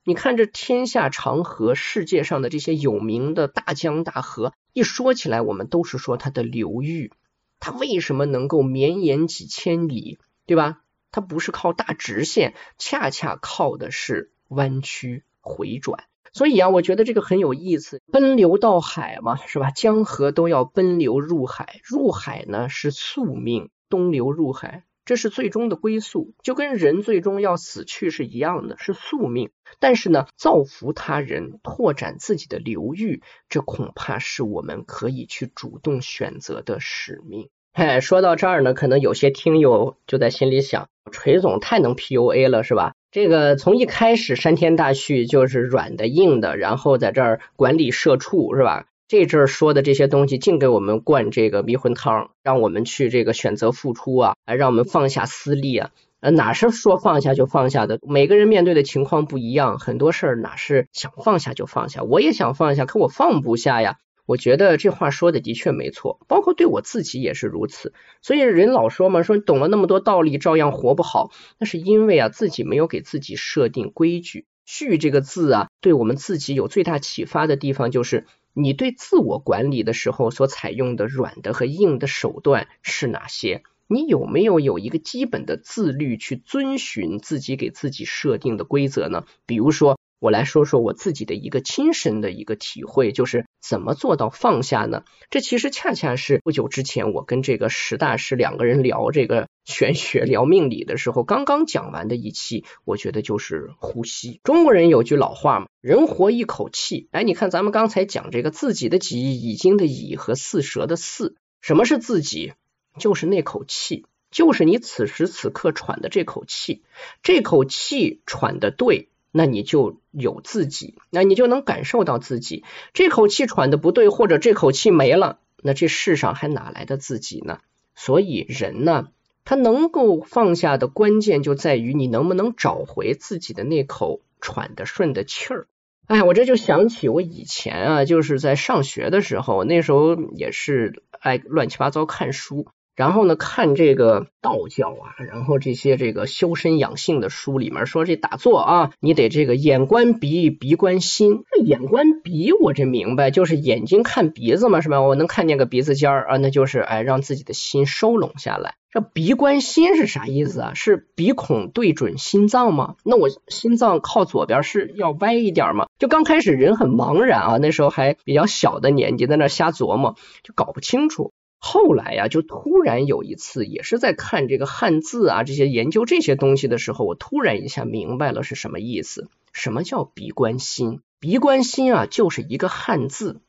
[0.03, 7.11] 你看这天下长河，世界上的这些有名的大江大河，一说起来，我们都是说它的流域，
[7.59, 10.81] 它为什么能够绵延几千里，对吧？
[11.11, 14.31] 它不是靠大直线，恰恰靠的是。
[14.47, 18.03] 弯曲回转，所以啊，我觉得这个很有意思。
[18.11, 19.71] 奔流到海嘛，是吧？
[19.71, 29.51] 江河都要奔流入海，入海呢是宿命，东流入海，这是最终的归宿，就跟人最终要死去是一样的，是宿命。
[29.79, 37.49] 但是呢，造福他人，拓展自己的流域，这恐怕是我们可以去主动选择的使命。
[37.73, 42.93] 哎，说到这儿呢，可能有些听友就在心里想，锤总太能 PUA 了，是吧？
[43.11, 48.87] 这个从一开始山天大序就是软的硬的，然后在这儿管理社畜，是吧？
[49.07, 55.91] 这阵儿说的这些东西，净给我们灌这个迷魂汤，让我们去这个选择付出啊，让我们放下私利啊。
[56.21, 57.99] 呃，哪是说放下就放下的？
[58.01, 62.01] 每个人面对的情况不一样，很多事儿哪是想放下就放下？
[62.01, 63.97] 我也想放下，可我放不下呀。
[64.25, 67.93] 我觉得这话说的的确没错，包括对我自己也是如此。
[68.23, 71.29] 所以人老说嘛，说懂了那么多道理，照样活不好，
[71.59, 74.45] 那是因为啊自己没有给自己设定规矩。
[74.65, 78.25] 序这个字啊，对我们自己有最大启发的地方，就是
[78.55, 83.63] 你对自我管理的时候所采用的软的和硬的手段是哪些？
[83.87, 89.25] 你有没有有一个基本的自律去遵循自己给自己设定的规则呢？
[89.45, 89.99] 比如说。
[90.25, 95.03] 我来说说我自己的一个亲身的一个体会，就是怎么做到放下呢？
[95.29, 104.41] 这其实恰恰是不久之前我跟这个石大师两个人聊这个玄学、聊命理的时候，刚刚讲完的一期，我觉得就是呼吸。
[104.43, 107.07] 中国人有句老话嘛，人活一口气。
[107.11, 112.53] 哎，你看咱们刚才讲这个自己的己、已经的已和四蛇的四，什么是自己？
[112.97, 116.81] 就是那口气，就是你此时此刻喘的这口气，
[117.21, 119.09] 这口气喘的对。
[119.37, 122.63] 那你就有自己，那你就能感受到自己。
[122.93, 127.59] 这口气喘的不对，或者这口气没了，那这世上还哪来的自己呢？
[127.95, 129.09] 所以人呢，
[129.43, 135.67] 他能够放下的关键就在于你能不能找回自己的那口喘的顺的气儿。
[136.07, 142.67] 哎，我这就想起我以前啊，就是在上学的时候，那时候也是爱乱七八糟看书。
[142.95, 151.43] 然后呢，看这个道教啊，然后这些这个修身养性的书里面说，这打坐啊，你得这个眼观鼻，鼻观心。
[151.51, 155.01] 这眼观鼻，我这明白，就是眼睛看鼻子嘛，是吧？
[155.01, 158.75] 我能看见个鼻子尖儿啊，那就是哎，让自己的心收拢下来。
[158.91, 160.71] 这鼻观心是啥意思啊？
[160.73, 162.95] 是鼻孔对准心脏吗？
[163.03, 165.87] 那我心脏靠左边是要歪一点吗？
[165.99, 171.33] 就刚开始人很茫然啊，那时候还比较小的年纪，在那瞎琢磨，就搞不清楚。
[171.67, 179.29] 后来呀，就突然有一次，也是在看这个汉字啊，这些研究这些东西的时候，我突然一下明白了是什么意思。
[179.51, 181.01] 什么叫鼻观心？
[181.19, 183.41] 鼻观心啊，就是一个汉字，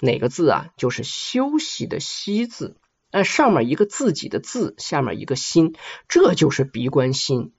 [0.00, 0.70] 哪个字啊？
[0.76, 2.74] 就是休息的息字，
[3.12, 5.76] 哎，上面一个自己的字，下面一个心，
[6.08, 7.52] 这就是鼻观心。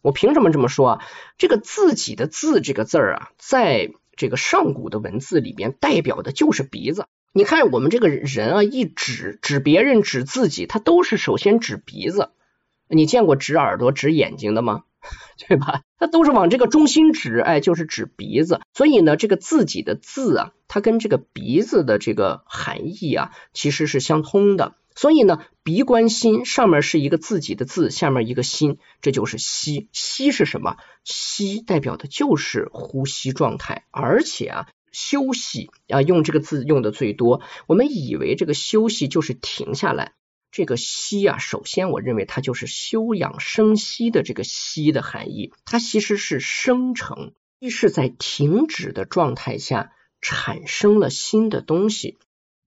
[0.00, 1.04] 我凭什么这么说啊？
[1.36, 7.04] 这个自己的字这个字儿啊，在这个上古的文字里边，代表的就是鼻子。
[7.36, 12.30] 你看我们这个人啊，一指指别人指自己，他都是首先指鼻子。
[12.88, 14.84] 你见过指耳朵指眼睛的吗？
[15.48, 15.82] 对吧？
[15.98, 18.60] 他都是往这个中心指，哎，就是指鼻子。
[18.72, 24.76] 所以呢，这个自己的字啊，它跟这个鼻子的这个含义啊，其实是相通的。
[24.94, 29.88] 所以呢，鼻观心，上面是一个自己的字，下面一个心，这就是息。
[29.90, 30.76] 息是什么？
[31.02, 34.68] 息代表的就是呼吸状态，而且啊。
[34.94, 37.42] 休息啊，用这个字用的最多。
[37.66, 40.14] 我们以为这个休息就是停下来，
[40.50, 52.16] 这个息啊，首先我认为它就是休养生息的这个息的含义，它其实是生成，一是在停止的状态下产生了新的东西。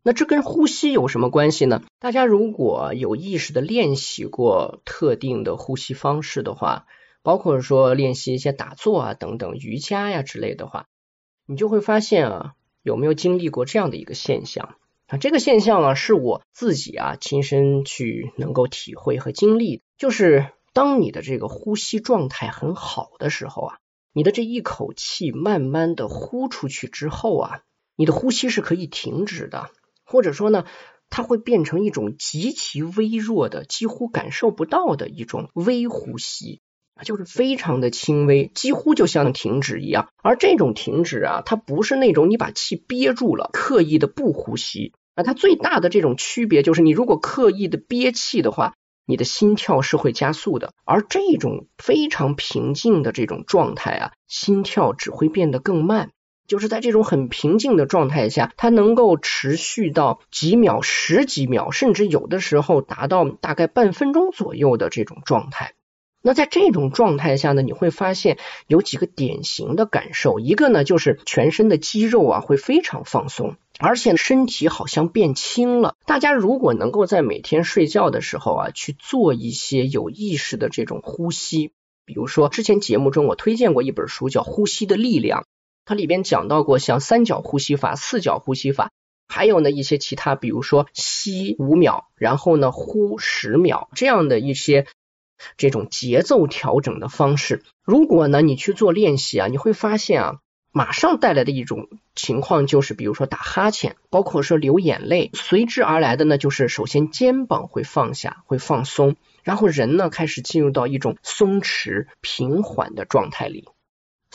[0.04, 1.82] 那这跟呼吸有什么关系呢？
[2.00, 6.86] 大家如果有意识的练习过特定的呼吸方式的话，
[7.24, 10.86] 包括说练习一些打坐啊等等瑜伽呀之类的话。
[11.48, 14.76] 你就会发现啊，有没有经历过这样的一个现象
[15.08, 15.18] 啊？
[15.18, 23.78] 这个现象啊，是我自己啊亲身去能够体会和经历的，就是当你的这个呼吸状态很好的时候啊，
[24.12, 27.62] 你的这一口气慢慢的呼出去之后啊，
[27.96, 29.72] 你的呼吸是可以停止的，
[30.04, 30.66] 或者说呢，
[31.10, 36.62] 它会变成一种极其微弱的、几乎感受不到的一种微呼吸。
[37.04, 40.10] 就是非常的轻微，几乎就像停止一样。
[40.22, 45.24] 而这种停止啊，它不是那种你把气憋住了，刻意的不呼吸啊。
[45.24, 48.74] 它最大的这种区别就是，你如果刻意的憋气的话，
[49.06, 50.74] 你的心跳是会加速的。
[50.86, 56.12] 而这种非常平静的这种状态啊，心跳只会变得更慢。
[56.48, 65.74] 就是在这种很平静的状态下，它能够持续到几秒、十几秒，甚至有的时候达到大概半分钟左右的这种状态。
[66.28, 75.96] 那在这种状态下呢，你会发现有几个典型的感受，一个呢就是全身的肌肉啊会非常放松，而且身体好像变轻了。
[76.06, 81.72] 大家如果能够在每天睡觉的时候啊去做一些有意识的这种呼吸，
[82.04, 85.44] 比如说之前节目中我推荐过一本书叫《呼吸的力量》，
[85.86, 88.92] 它里边讲到过像三角呼吸法、四角呼吸法。
[89.30, 94.88] 还有呢一些其他，比如说吸五秒，然后呢呼十秒这样的一些
[95.58, 97.64] 这种节奏调整的方式。
[97.84, 100.36] 如果呢你去做练习啊，你会发现啊，
[100.72, 113.66] 马上带来的一种情况就是，比如说打哈欠，包括说流眼泪，随之而来的呢就是首先肩膀会放下，会放松，然后人呢开始进入到一种松弛平缓的状态里。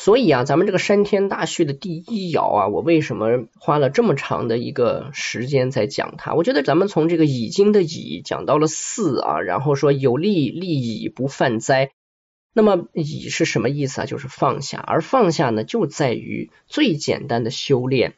[0.05, 6.35] 所以啊，咱们这个山天大序的第一爻啊，我为什么花了这么长的一个时间在讲它？
[6.35, 11.93] 我觉得咱们从这个已经的已讲到了四啊，然后说有利利以不犯灾。
[12.53, 14.05] 那么以是什么意思啊？
[14.05, 18.15] 就是放下，而放下呢，就在于最简单的修炼。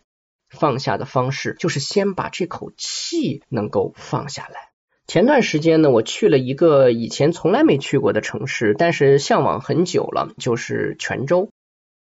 [0.49, 4.71] 放下的方式就是先把这口气能够放下来。
[5.07, 11.51] 前段时间呢，我去了一个以前从来没去过的城市，但是向往很久了，就是泉州。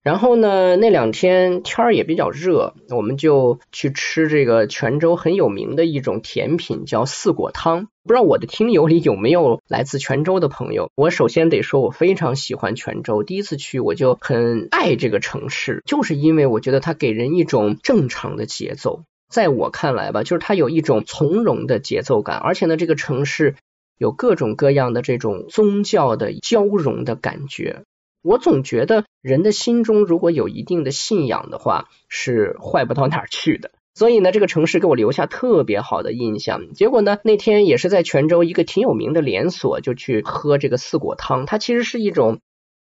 [0.02, 7.86] 然后呢，那两天天儿也比较热，我们就去吃这个泉州很有名的一种甜品，叫四果汤。
[8.02, 10.90] 不知道我的听友里有没有来自泉州的朋友？
[10.96, 13.22] 我首先得说，我非常喜欢泉州。
[13.22, 19.04] 第一次去我就很爱这个城市，就是因为我觉得它给人一种正常的节奏。
[19.28, 23.54] 在我看来吧，就是它有一种从容的节奏感，而且呢，这个城市
[23.98, 27.82] 有各种各样的这种宗教的交融的感觉。
[28.22, 33.72] 我总觉得人的心中如果有一定的信仰的话，是坏不到哪儿去的。
[33.94, 36.72] 所以呢，这个城市给我留下特别好的印象。
[36.72, 41.44] 结果呢，那天也是在泉州一个挺有名的连锁，就去喝这个四果汤。
[41.44, 42.40] 它其实是一种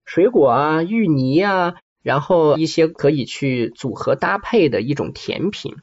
[0.06, 5.78] 水果啊、芋泥啊，然后一些可以去组合搭配的一种甜品。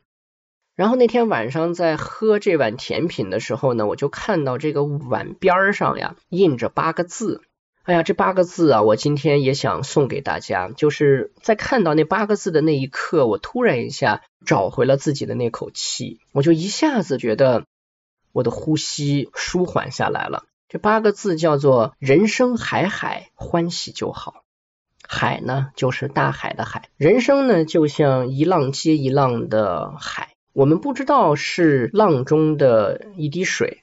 [0.77, 7.43] 然后那天晚上在喝这碗甜品的时候呢，我就看到这个碗边上呀印着八个字。
[7.83, 10.69] 哎呀，这八个字啊，我今天也想送给大家。
[10.69, 17.65] 就是在看到那八个字的那一刻，我突然一下找回了自己的那口气，我就一下子觉得
[18.33, 20.45] 我的呼吸舒缓下来了。
[20.69, 24.45] 这八个字叫做“人生海海，欢喜就好”。
[25.03, 30.35] 海呢，就是大海的海；人生呢，就像一浪接一浪的海。
[30.53, 33.83] 我们不知道是浪中的一滴水。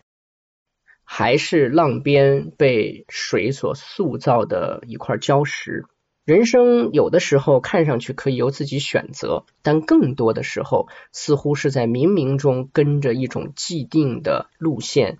[1.09, 5.85] 还是浪边被水所塑造的一块礁石。
[6.25, 15.19] 人生有的时候看上去可以由自己选择，但更多的时候似乎是在冥冥中跟着一种既定的路线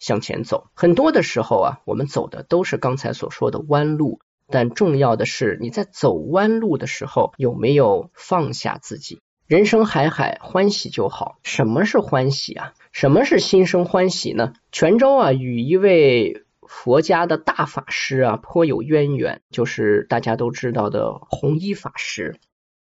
[0.00, 0.66] 向前走。
[0.74, 9.20] 很多的时候啊，我们走的都是刚才所说的弯路，但重要的是你在走弯路的时候有没有放下自己。
[9.46, 11.38] 人生海海，欢喜就好。
[11.44, 12.74] 什么是欢喜啊？
[12.96, 14.54] 什么是心生欢喜呢？
[14.72, 22.36] 泉州啊，与一位佛家的大法师啊颇有渊源，就是大家都知道的弘一法师。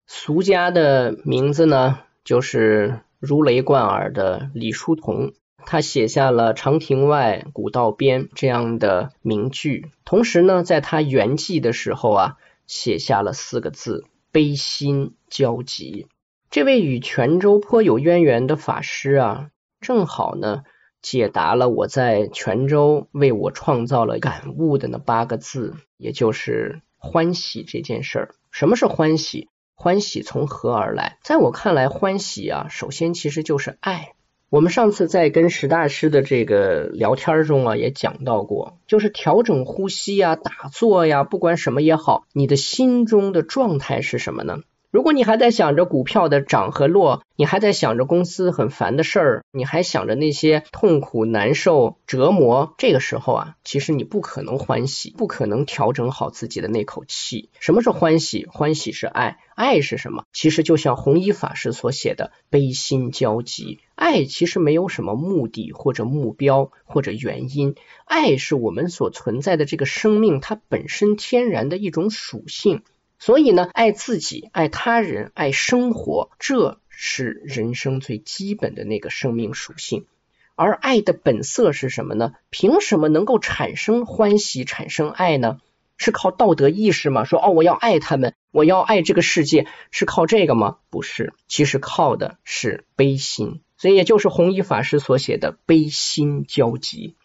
[0.06, 5.34] 俗家的名字呢，就是如雷贯耳的李叔同。
[5.66, 12.36] 他写下了“长亭外，古道边”这样的名句，同时呢，在他圆寂的时候啊，
[12.66, 16.06] 写下了四个字：悲心交集。
[16.48, 19.50] 这位与泉州颇有渊源的法师啊，
[19.81, 20.62] 正好呢
[21.01, 28.35] 解答了我在泉州为我创造了感悟的那八个字，也就是欢喜这件事儿。
[28.51, 29.49] 什么是欢喜？
[29.74, 31.18] 欢喜从何而来？
[31.22, 34.12] 在我看来，欢喜啊，首先其实就是爱。
[34.51, 44.61] 我们上次在跟石大师的这个聊天中啊，也讲到过，就是调整呼吸呀、打坐呀，不管什么也好，你的心中的状态是什么呢？
[44.91, 57.51] 如果你还在想着股票的涨和落，你还在想着公司很烦的事儿，你还想着那些痛苦、难受、折磨，这个时候啊，其实你不可能欢喜，不可能调整好自己的那口气。
[57.61, 58.47] 什么是欢喜？
[58.47, 60.24] 欢喜是爱，爱是什么？
[60.32, 63.80] 其实就像弘一法师所写的“悲心交集”。
[63.95, 67.74] 爱其实没有什么目的或者目标或者原因，
[68.07, 72.82] 爱是我们所存在的这个生命它本身天然的一种属性。
[73.18, 80.06] 所以呢，爱自己、爱他人、爱生活，这是人生最基本的那个生命属性。
[80.54, 82.32] 而爱的本色是什么呢？
[82.50, 85.60] 凭什么能够产生欢喜、产生爱呢？
[85.96, 87.24] 是靠道德意识吗？
[87.24, 90.78] 说哦，我要爱他们，我要爱这个世界，是靠这个吗？
[90.90, 93.60] 不是，其实靠的是悲心。
[93.76, 97.16] 所以也就是弘一法师所写的“悲心交集”，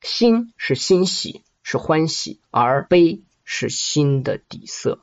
[0.00, 5.02] 心是欣喜，是欢喜，而悲是心的底色。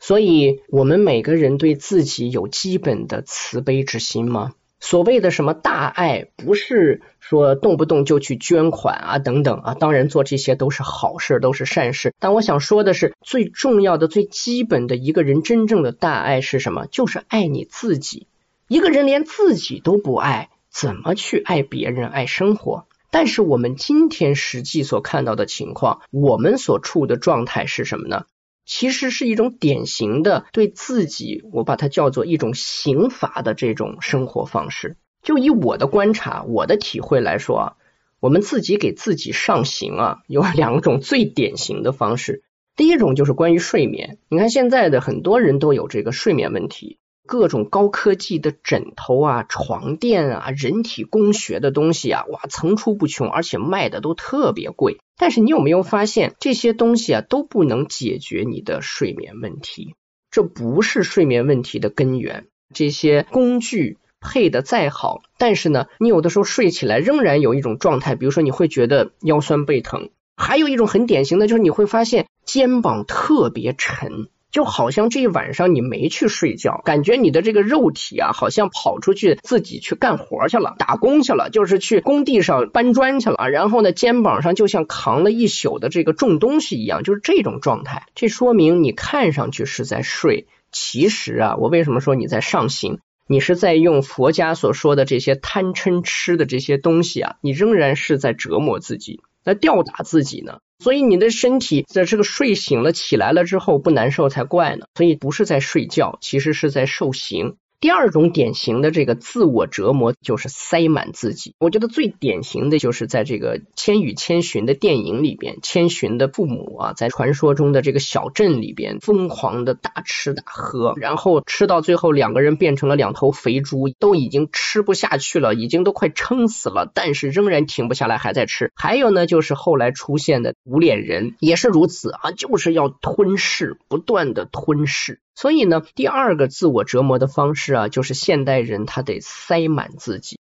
[0.00, 4.52] 所以，我们每个人对自己有基本的慈悲之心吗？
[4.80, 12.14] 所谓的什么大爱，不是说动不动就去捐款啊等等啊，当然做这些都是好事，都是善事。
[12.20, 16.86] 但我想说的是，最重要的、最基本的一个人真正的大爱是什么？
[16.86, 18.28] 就是爱你自己。
[18.68, 22.86] 一个人连自己都不爱，怎么去爱别人、爱生活？
[23.10, 28.26] 但是我们今天实际所看到的情况，我们所处的状态是什么呢？
[28.68, 34.98] 其实是一种典型的对自己，我把它叫做一种刑罚的这种生活方式。
[35.22, 37.76] 就以我的观察、我的体会来说啊，
[38.20, 42.44] 我们自己给自己上刑啊，有两种最典型的方式。
[42.76, 46.98] 第一种就是关于睡眠，你看现在的很多人都有这个睡眠问题。
[47.26, 54.98] 各种高科技的枕头啊、床垫啊、人体工学的东西啊，哇，层出不穷，而且卖的都特别贵。
[55.18, 59.94] 但是你有没有发现，这些东西啊都不能解决你的睡眠问题？
[60.30, 62.46] 这不是睡眠问题的根源。
[62.72, 74.28] 这些工具配的再好，但是呢，你有的时候睡起来仍然有一种状态，比如说你会觉得腰酸背疼，还有一种很典型的就是你会发现肩膀特别沉。
[74.50, 83.50] 就好像这一晚上你没去睡觉，感觉你的这个肉体啊，好像跑出去自己去干活去了，打工去了，就是去工地上搬砖去了。
[83.50, 88.06] 然后呢，肩膀上就像扛了一宿的这个重东西一样，就是这种状态。
[88.14, 93.00] 这说明你看上去是在睡，其实啊，我为什么说你在上行？
[93.30, 100.60] 你是在用佛家所说的这些贪嗔痴的这些东西啊，你仍然是在折磨自己，在吊打自己呢。
[100.78, 107.56] 所以你的身体在这个睡醒了起来了之后不难受才怪呢，所以不是在睡觉，其实是在受刑。
[107.80, 111.54] 第二种典型的这个自我折磨就是塞满自己。
[111.60, 128.72] 我觉得最典型的就是在这个《千与千寻》的电影里边，千寻的父母啊，在传说中的这个小镇里边疯狂的大吃大喝，然后吃到最后两个人变成了两头肥猪，都已经吃不下去了，已经都快撑死了，但是仍然停不下来，还在吃。
[128.74, 135.20] 还有呢，就是后来出现的无脸人也是如此啊，就是要吞噬，不断的吞噬。
[135.36, 140.38] 所以呢，第二个自我折磨的方式是啊，就是现代人他得塞满自己，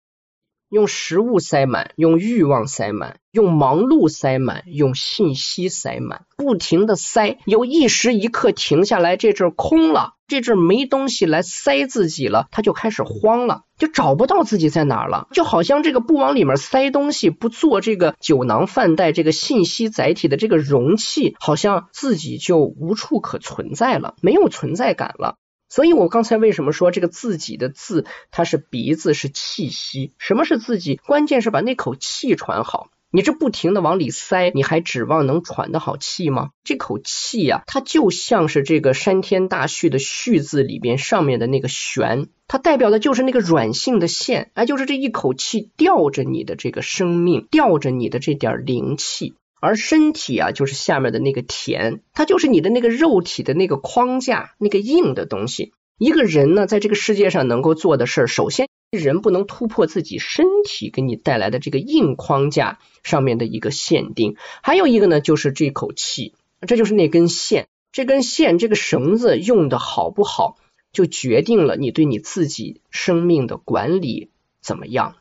[0.70, 3.18] 用食物塞满，用欲望塞满。
[3.32, 25.38] 用忙碌塞满，用信息塞满，不停的塞，有一时一刻停下来，这阵空了，这阵没东西来塞自己了，他就开始慌了，就找不到自己在哪了，就好像这个不往里面塞东西，不做这个酒囊饭袋，这个信息载体的这个容器，好像自己就无处可存在了，没有存在感了。
[25.72, 30.12] 所以我刚才为什么说这个自己的字，它是鼻子，是气息？
[30.18, 30.98] 什么是自己？
[30.98, 32.90] 关键是把那口气喘好。
[33.14, 36.50] 你这不停的往里塞，你还指望能喘得好气吗？
[36.66, 49.36] 这口气呀，它就像是这个山天大序的序字里边上面的那个玄，它代表的就是那个软性的线，哎，就是这一口气吊着你的这个生命，吊着你的这点灵气。
[49.62, 55.72] 而身体啊，就是下面的那个田，它就是你的那个肉体的那个框架，那个硬的东西。
[55.98, 58.68] 一个人呢，在这个世界上能够做的事儿，首先。
[58.92, 66.34] 人不能突破自己身体给你带来的这个硬框架上面的一个限定，还有一个呢，就是这口气，
[66.68, 70.58] 这就是那根线，这根线这个绳子用的好不好，
[70.92, 74.30] 就决定了你对你自己生命的管理
[74.62, 75.16] 怎么样。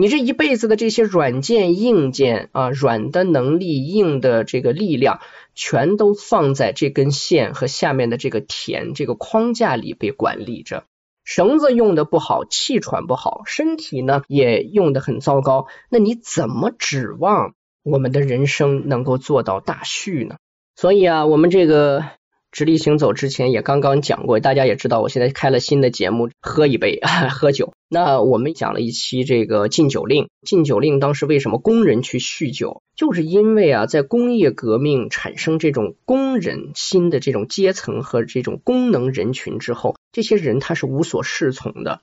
[0.00, 5.20] 你这一辈子的这些软件、硬件啊，软的能力、硬的这个力量，
[5.54, 10.84] 全都放在这根线和下面的这个田这个框架里被管理着。
[11.22, 20.36] 绳子用的不好，气喘不好，身体呢也用的很糟糕，那你怎么指望我们的人生能够做到大序呢？
[20.76, 22.06] 所以啊，我们这个。
[22.52, 27.72] 直立行走之前也刚刚讲过，大家也知道，我现在开了新的节目，喝一杯 喝酒。
[27.88, 42.00] 那我们讲了一期这个禁酒令，禁酒令当时为什么工人去酗酒，就是因为啊，在工业革命产生这种工人新的这种阶层和这种功能人群之后，这些人他是无所适从的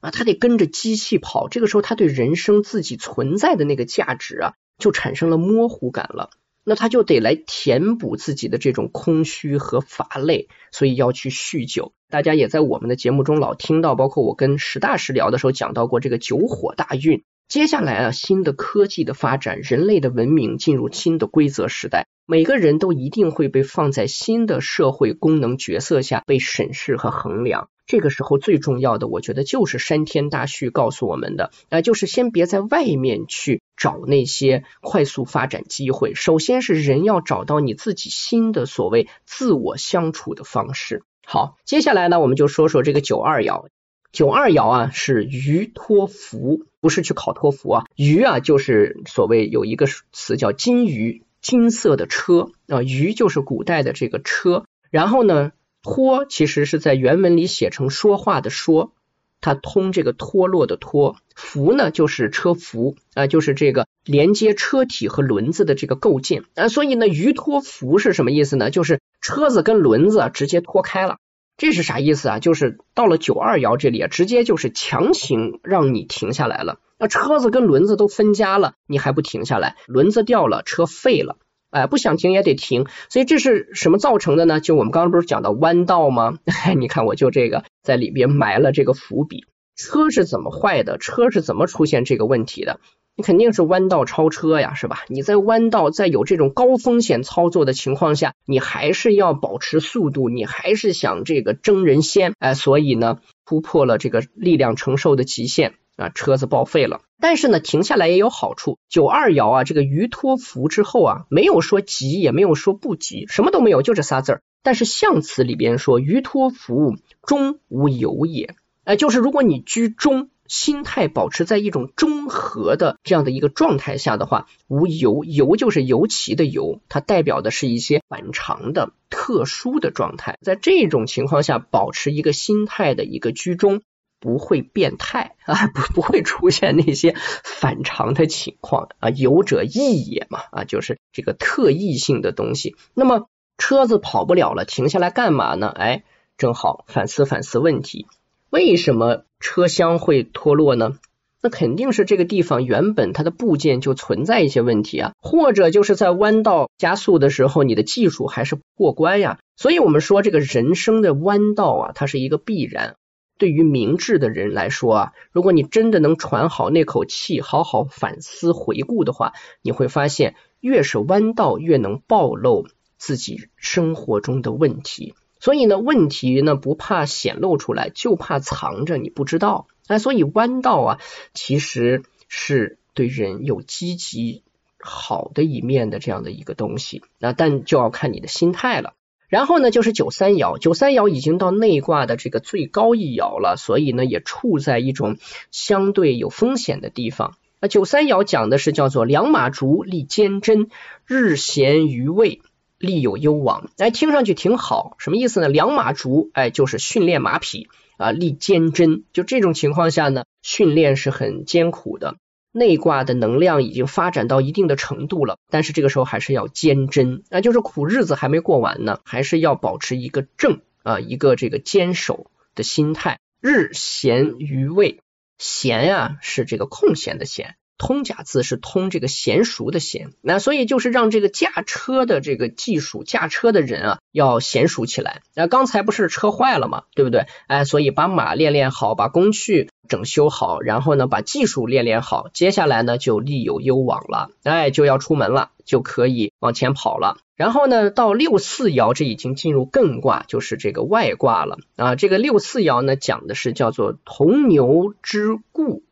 [0.00, 6.30] 啊，他得跟着机器跑，这个时候他对人生自己存在的那个价值啊，就产生了模糊感了。
[6.64, 11.92] 那他就得来填补自己的这种空虚和乏累，所以要去酗酒。
[12.08, 17.22] 大家也在我们的节目中老听到，包括我跟石大师聊的时候讲到过这个酒火大运。
[17.50, 27.68] 接下来啊，新的科技的发展，人类的文明进入新的规则时代，每个人都一定会被放在新的社会功能角色下被审视和衡量。
[27.86, 41.02] 这个时候最重要的，我觉得就是山天大序告诉我们的，啊，就是先别在外面去找那些快速发展机会，首先是人要找到你自己新的所谓自我相处的方式。
[41.26, 43.66] 好，接下来呢，我们就说说这个九二爻。
[44.12, 55.52] 九二爻啊，是鱼托福，不是去考托福啊，鱼啊就是所谓有一个词叫金鱼，金色的车啊，鱼就是古代的这个车，然后呢。
[55.82, 58.92] 托其实是在原文里写成说话的说，
[59.40, 68.70] 它通这个脱落的脱，扶呢就是车扶啊，就是这个连接车体和轮子的这个构件啊，所以呢，鱼托扶是什么意思呢？
[68.70, 71.16] 就是车子跟轮子直接脱开了，
[71.60, 72.38] 这是啥意思啊？
[72.38, 76.78] 就是到了九二爻这里啊，直接就是强行让你停下来了。
[76.98, 79.76] 那车子跟轮子都分家了，你还不停下来？
[79.86, 81.36] 轮子掉了，车废了。
[81.68, 84.58] 哎，不想停也得停，所以这是什么造成的呢？
[84.58, 86.38] 就我们刚刚不是讲到弯道吗？
[86.78, 89.44] 你看，我就这个在里边埋了这个伏笔。
[89.76, 90.96] 车是怎么坏的？
[90.96, 92.80] 车是怎么出现这个问题的？
[93.20, 95.04] 你肯定是弯道超车呀，是吧？
[95.08, 105.74] 你在弯道在有这种高风险操作的情况下，你还是要保持速度，你还是想这个争人先，哎，所以呢，突破了这个力量承受的极限。
[105.96, 108.78] 啊，车子报废了，但是呢，停下来也有好处。
[108.88, 114.42] 九二爻啊，这个鱼托福之后啊，没有说急，也没有说不急，什么都没有，就这仨字儿。
[114.62, 118.54] 但是象辞里边说，鱼托福中无有也，
[118.84, 130.38] 哎，就是如果你居中，心态保持在一种中和的这样的一个状态下的话，无尤，尤就是尤其的尤，它代表的是一些反常的、特殊的状态。
[130.42, 133.80] 在这种情况下，保持一个心态的一个居中。
[134.22, 142.76] 不会变态啊， 不不会出现那些反常的情况啊，尤者异也嘛啊，就是这个特异性的东西。
[142.92, 145.68] 那么车子跑不了了，停下来干嘛呢？
[145.74, 146.04] 哎，
[146.36, 148.08] 正好反思反思问题，
[148.50, 150.98] 为什么车厢会脱落呢？
[151.40, 159.38] 那肯定是这个地方原本它的部件就存在一些问题啊，或者就是在弯道加速的时候，你的技术还是不过关呀。
[159.56, 162.96] 所以我们说这个人生的弯道啊，它是一个必然。
[163.38, 169.32] 对于明智的人来说啊，如果你真的能喘好那口气，好好反思回顾的话，
[169.62, 172.66] 你会发现，越是弯道，越能暴露
[172.98, 175.14] 自己生活中的问题。
[175.40, 179.66] 所以呢，问题呢不怕显露出来，就怕藏着你不知道。
[179.88, 180.98] 哎，所以弯道啊，
[181.34, 184.44] 其实是对人有积极
[184.78, 187.02] 好的一面的这样的一个东西。
[187.18, 188.94] 那但就要看你的心态了。
[189.28, 195.18] 然后呢，就是九三爻，九三爻已经到内卦的这个最高一爻了，所以呢，也处在一种
[195.50, 197.36] 相对有风险的地方。
[197.60, 200.68] 那九三爻讲的是叫做两马逐，立坚贞，
[201.06, 202.42] 日闲于位，
[202.80, 203.70] 利有攸往。
[203.76, 205.48] 哎，听上去挺好，什么意思呢？
[205.48, 207.68] 两马逐，哎，就是训练马匹
[207.98, 209.04] 啊，立坚贞。
[209.12, 212.16] 就这种情况下呢，训练是很艰苦的。
[212.52, 222.26] 内卦的能量已经发展到一定的程度了，但是这个时候还是要坚贞，那就是苦日子还没过完呢，还是要保持一个正啊，一个这个坚守
[222.56, 223.20] 的心态。
[223.40, 224.98] 日闲于位，
[225.38, 227.54] 闲呀是这个空闲的闲。
[227.80, 235.22] 通假字是通这个娴熟的娴，那所以就是让这个驾车的这个技术，驾车的人啊要娴熟起来。
[235.34, 236.82] 那刚才不是车坏了吗？
[236.94, 237.24] 对不对？
[237.46, 247.16] 哎，所以把马练练好，把工具整修好，然后呢把技术练练好，接下来呢就利有攸往了，哎，就要出门了，就可以往前跑了。
[247.34, 251.94] 然后呢到六四爻，这已经进入艮卦，就是这个外卦了啊。
[251.94, 255.82] 这个六四爻呢讲的是叫做铜牛之故，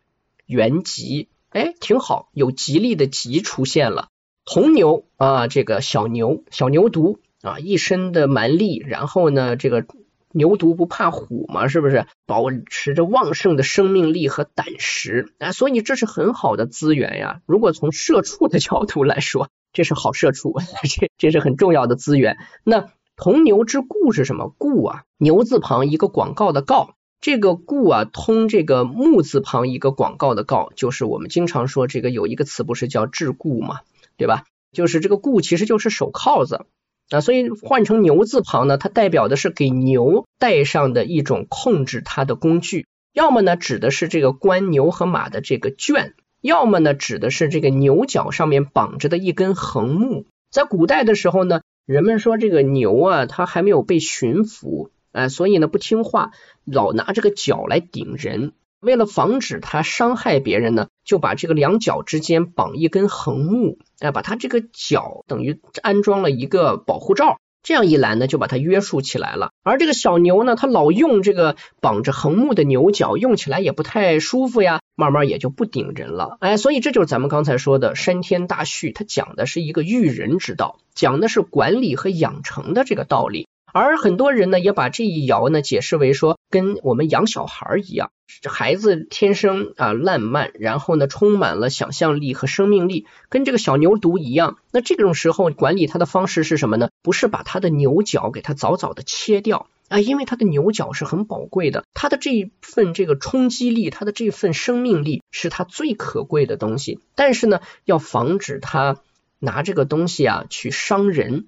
[0.45, 1.29] 元吉。
[1.59, 4.11] 哎，挺好，有吉利的吉出现了。
[4.45, 9.85] 铜牛啊，这个小牛，小牛犊啊，一身的蛮力，然后呢，这个
[10.31, 12.07] 牛犊不怕虎嘛，是不是？
[12.27, 17.41] 保持着旺盛的生命力和胆识啊，所以这是很好的资源呀。
[17.45, 20.55] 如果从社畜的角度来说，这是好社畜，
[20.89, 22.39] 这这是很重要的资源。
[22.63, 24.55] 那铜牛之故是什么？
[24.59, 26.95] 故啊，牛字旁一个广告的告。
[27.21, 33.81] 这个故啊，通这个木字旁一个广告的告，就是我们经常说这个有一个词不是叫桎梏嘛，
[34.17, 34.45] 对吧？
[34.73, 36.67] 就是这个固其实就是手铐子
[37.11, 50.27] 啊，所以换成牛字旁呢，它代表的是给牛带上的一种控制它的工具，要么呢指的是这个关牛和马的这个圈，要么呢指的是这个牛角上面绑着的一根横木。
[50.51, 54.91] 在古代的时候呢，人们说这个牛啊，它还没有被驯服。
[55.19, 56.31] 哎，所以呢不听话，
[56.65, 58.53] 老拿这个脚来顶人。
[58.81, 67.39] 为了防止它伤害别人呢，就把这个两脚之间绑一根横木，哎，把它这个脚等于安装了一个保护罩。
[67.65, 69.51] 这样一来呢，就把它约束起来了。
[69.65, 76.37] 而这个小牛呢，它老用这个绑着横木的牛角，用起来也不太舒服呀，慢慢也就不顶人了。
[76.39, 83.49] 哎，所以这就是咱们刚才说的山天大畜，它讲的是一个育人之道，讲的是管理和养成的这个道理。
[83.73, 88.11] 而很多人呢，也把这一爻呢解释为说，跟我们养小孩一样，
[88.45, 94.59] 孩子天生啊烂漫，然后呢充满了想象力和生命力，跟这个小牛犊一样。
[94.73, 96.89] 那这种时候管理他的方式是什么呢？
[97.03, 107.01] 不是把他的牛角给他早早的切掉，啊，因为它的牛角是很宝贵的，它的这一份这个冲击力，它的这份生命力是它最可贵的东西。
[107.15, 109.01] 但是呢，要防止它
[109.39, 111.47] 拿这个东西啊去伤人，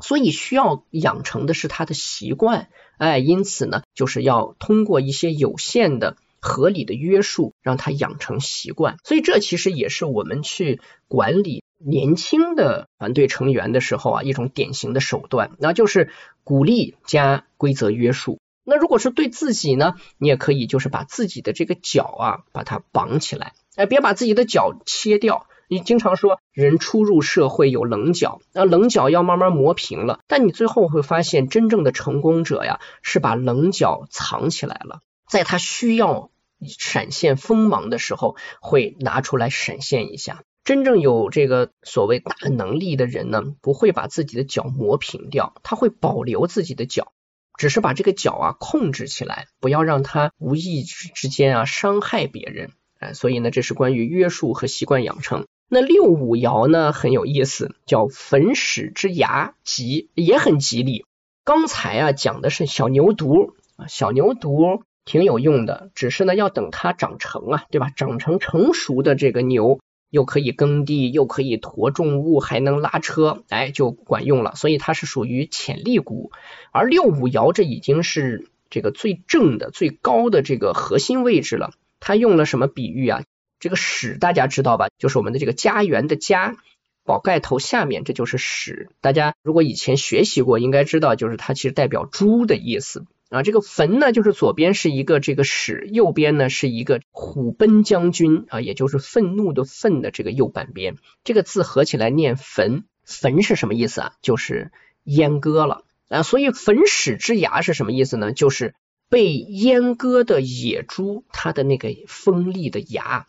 [0.00, 2.68] 所以需要养成的是他的习惯。
[2.98, 6.16] 哎，因此呢，就是要通过一些有限的。
[6.40, 16.12] 合理的约束，让他养成习惯，所以这其实也是我们去管理年轻的团队成员的时候啊，一种典型的手段，那就是
[16.44, 18.38] 鼓励加规则约束。
[18.62, 25.47] 那如果是对自己呢，你也可以就是把自己的这个脚啊，把它绑起来，哎，别把自己的脚切掉。
[25.68, 35.00] 你经常说人初入社会有棱角，那棱角要慢慢磨平了，但你最后会发现，真正的成功者呀，是把棱角藏起来了。
[35.28, 36.30] 在他需要
[36.66, 40.42] 闪现锋芒的时候，会拿出来闪现一下。
[40.64, 47.12] 真正有这个所谓大能力的人呢，不会把自己的脚磨平掉，他会保留自己的脚，
[47.58, 52.72] 只是把这个脚啊控制起来，不要让他无意之之间啊伤害别人。
[52.98, 55.46] 哎，所以呢，这是关于约束和习惯养成。
[55.68, 61.04] 那六五爻呢很有意思，叫粉始之牙，吉也很吉利。
[61.44, 64.82] 刚才啊讲的是小牛犊啊，小牛犊。
[65.04, 67.88] 挺有用的，只是呢要等它长成啊，对吧？
[67.96, 74.54] 长成成熟的这个牛，又可以耕地，又可以驮重物，还能拉车，哎，就管用了。
[74.54, 76.30] 所以它是属于潜力股。
[76.72, 81.70] 而六五爻这已经是这个最正的、最高的这个核心位置了。
[82.00, 83.22] 它用了什么比喻啊？
[83.60, 84.88] 这个史大家知道吧？
[84.98, 86.56] 就是我们的这个家园的家，
[87.04, 88.90] 宝盖头下面这就是史。
[89.00, 93.06] 大家如果以前学习过，应该知道，就是它其实代表猪的意思。
[93.30, 102.84] 啊，这个坟呢，就是左边是一个这个史，右边呢是一个虎贲将军啊，也就是愤怒的愤的这个右半边，这个字合起来念坟。
[103.04, 104.12] 坟是什么意思啊？
[104.22, 104.70] 就是
[105.04, 108.32] 阉割了啊，所以坟史之牙是什么意思呢？
[108.32, 108.74] 就是
[109.10, 113.26] 被阉割的野猪它的那个锋利的牙，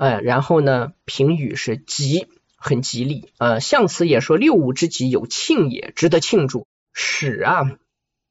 [0.00, 2.26] 哎，然后呢，评语是吉，
[2.56, 3.60] 很吉利呃。
[3.60, 6.66] 象辞也说六五之吉有庆也，值得庆祝。
[6.94, 7.76] 始啊。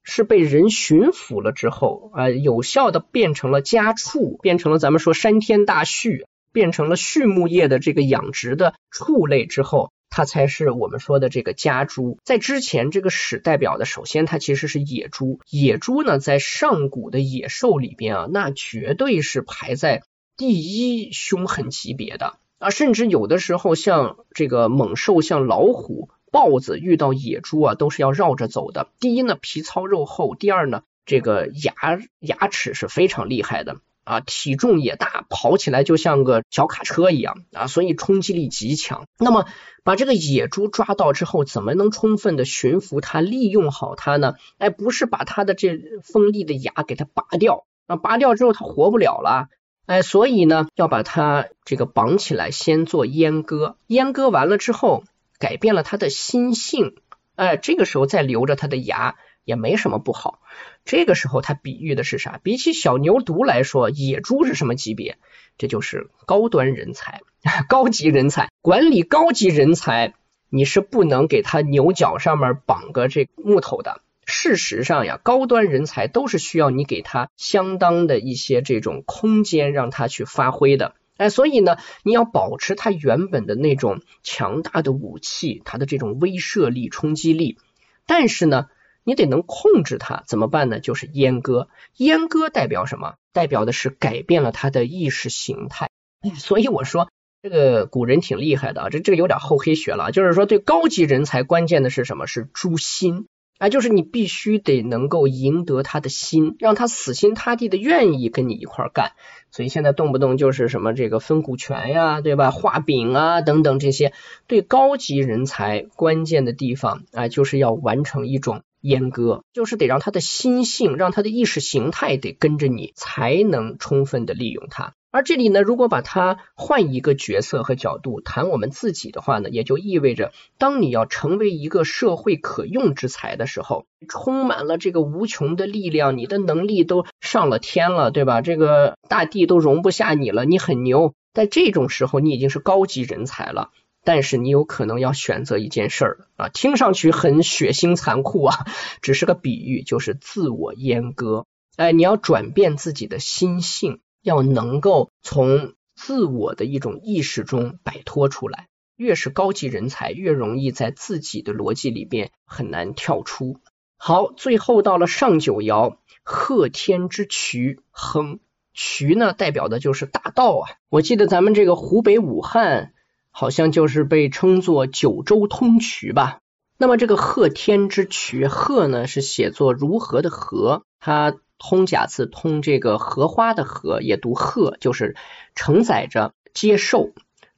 [0.02, 12.18] 是被人驯服了之后啊，有效的变成了家畜，变成了咱们说山天大畜，变成了畜牧业的这个养殖的畜类之后，它才是我们说的这个家猪。
[12.24, 15.40] 在之前，这个史代表的，首先它其实是野猪。
[15.52, 20.02] 野猪呢，在上古的野兽里边啊，那绝对是排在
[20.40, 26.10] 第一凶狠级别的啊，甚至有的时候像这个猛兽，像老虎。
[26.32, 28.88] 豹子遇到野猪啊，都是要绕着走的。
[29.00, 31.74] 第一呢，皮糙肉厚；第二呢，这个牙
[32.20, 39.08] 牙齿是非常厉害的啊，体重也大，跑起来就像个小卡车一样啊，所以冲击力极强。
[39.18, 39.46] 那么
[39.84, 44.36] 把这个野猪抓到之后，怎么能充分的驯服它，利用好它呢？
[44.60, 49.50] 哎，不是把它的这锋利的牙给它拔掉啊，拔掉之后它活不了了。
[49.90, 53.76] 哎，所以呢，要把它这个绑起来，先做阉割。
[53.88, 55.04] 阉割完了之后。
[55.40, 56.98] 改变了他的心性，
[57.38, 59.16] 哎，这个时候再留着他的牙
[59.46, 60.42] 也没什么不好。
[60.84, 62.42] 这个时候他比喻的是啥？
[62.44, 65.18] 比起小牛犊来说，野猪是什么级别？
[65.58, 67.22] 这就是高端人才，
[67.70, 68.50] 高级人才。
[68.62, 70.14] 管理高级人才，
[70.50, 74.02] 你是不能给他牛角上面绑个这木头的。
[74.30, 80.96] 事实上呀，高端人才都是需要你给他相当的一些这种空间，让他去发挥的。
[81.18, 87.58] 哎，所以呢，你要保持他原本的那种强大的武器，它的这种威慑力、冲击力。
[88.06, 88.68] 但是呢，
[89.04, 90.80] 你得能控制它，怎么办呢？
[90.80, 91.68] 就是阉割。
[91.98, 93.16] 阉割代表什么？
[93.34, 95.90] 代表的是改变了他的意识形态。
[96.38, 97.10] 所以我说，
[97.42, 100.12] 这个古人挺厉害的啊，这这个有点厚黑学了。
[100.12, 102.28] 就是说，对高级人才，关键的是什么？
[102.28, 103.28] 是诛心。
[103.60, 109.12] 啊，就是你必须得能够赢得他的心，让他死心塌地的愿意跟你一块干。
[109.52, 112.52] 所以现在动不动就是什么这个分股权呀，对吧？
[112.52, 114.14] 画饼啊等等这些，
[114.48, 124.94] 对高级人才关键的地方啊，就是要完成一种阉割，就是得让他的心性，让他的意识形态得跟着你，才能充分的利用他。
[125.12, 138.42] 而这里呢，如果把它换一个角色和角度谈我们自己的话呢，也就意味着，当你要成为一个社会可用之才的时候，充满了这个无穷的力量，你的能力都上了天了，对吧？
[138.42, 141.14] 这个大地都容不下你了，你很牛。
[141.34, 143.72] 在这种时候，你已经是高级人才了，
[144.10, 148.66] 但是你有可能要选择一件事儿啊，听上去很血腥残酷啊，
[149.04, 151.46] 只是个比喻，就是自我阉割。
[151.78, 154.00] 哎，你要转变自己的心性。
[154.24, 163.60] 要能够从自我的一种意识中摆脱出来，越是高级人才，越容易在自己的逻辑里边很难跳出。
[163.96, 168.40] 好，最后到了上九爻，贺天之渠亨，
[168.74, 170.66] 渠呢代表的就是大道啊。
[170.90, 172.92] 我记得咱们这个湖北武汉，
[173.32, 176.40] 好像就是被称作九州通衢吧。
[176.78, 185.16] 那么这个贺天之衢，贺呢是写作如何的何，它通假字通这个荷花的荷，也读贺，就是
[185.56, 187.12] 承载着接受。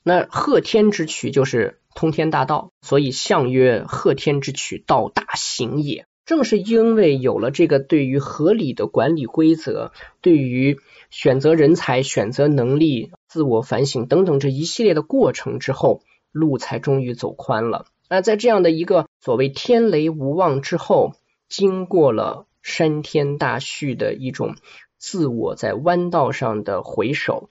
[0.03, 6.05] 那贺天之衢就是通天大道，所以象曰贺天之衢，道大行也。
[6.25, 9.91] 正是因为有了这个对于合理的管理规则，
[10.21, 16.01] 对于选择人才、选择能力、自我反省等等这一系列的过程之后，
[16.33, 17.85] 路才终于走宽了。
[18.09, 21.13] 那在这样的一个所谓天雷无望之后，
[21.47, 24.57] 经过了山天大序的一种
[24.97, 27.49] 自我在弯道上的回首，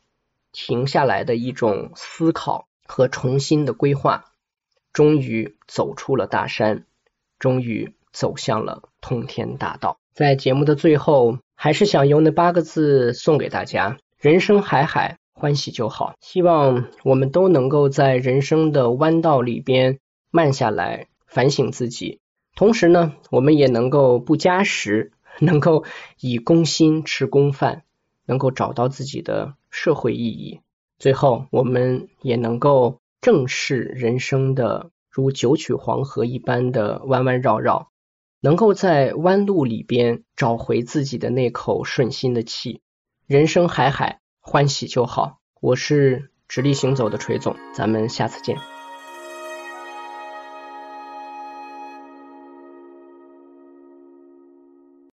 [0.53, 4.26] 停下来的一种思考和重新的规划，
[4.93, 6.85] 终于走出了大山，
[7.39, 9.97] 终于走向了通天大道。
[10.12, 16.14] 在节目的最后，还是想用那八个字送给大家：人生海海，欢喜就好。
[16.20, 19.99] 希望我们都能够在人生的弯道里边。
[20.32, 22.20] 慢下来反省自己，
[22.55, 25.11] 同时呢，我们也能够不加时，
[25.43, 25.82] 能够
[26.20, 27.82] 以公心吃公饭，
[28.26, 30.61] 能够找到自己的社会意义。
[31.01, 37.91] 最后，我们也能够正视人生的如九曲黄河一般的弯弯绕绕，
[38.41, 42.82] 能够在弯路里边找回自己的那口顺心的气。
[43.26, 45.38] 人生海海，欢喜就好。
[45.61, 48.57] 我是直立行走的锤总，咱们下次见。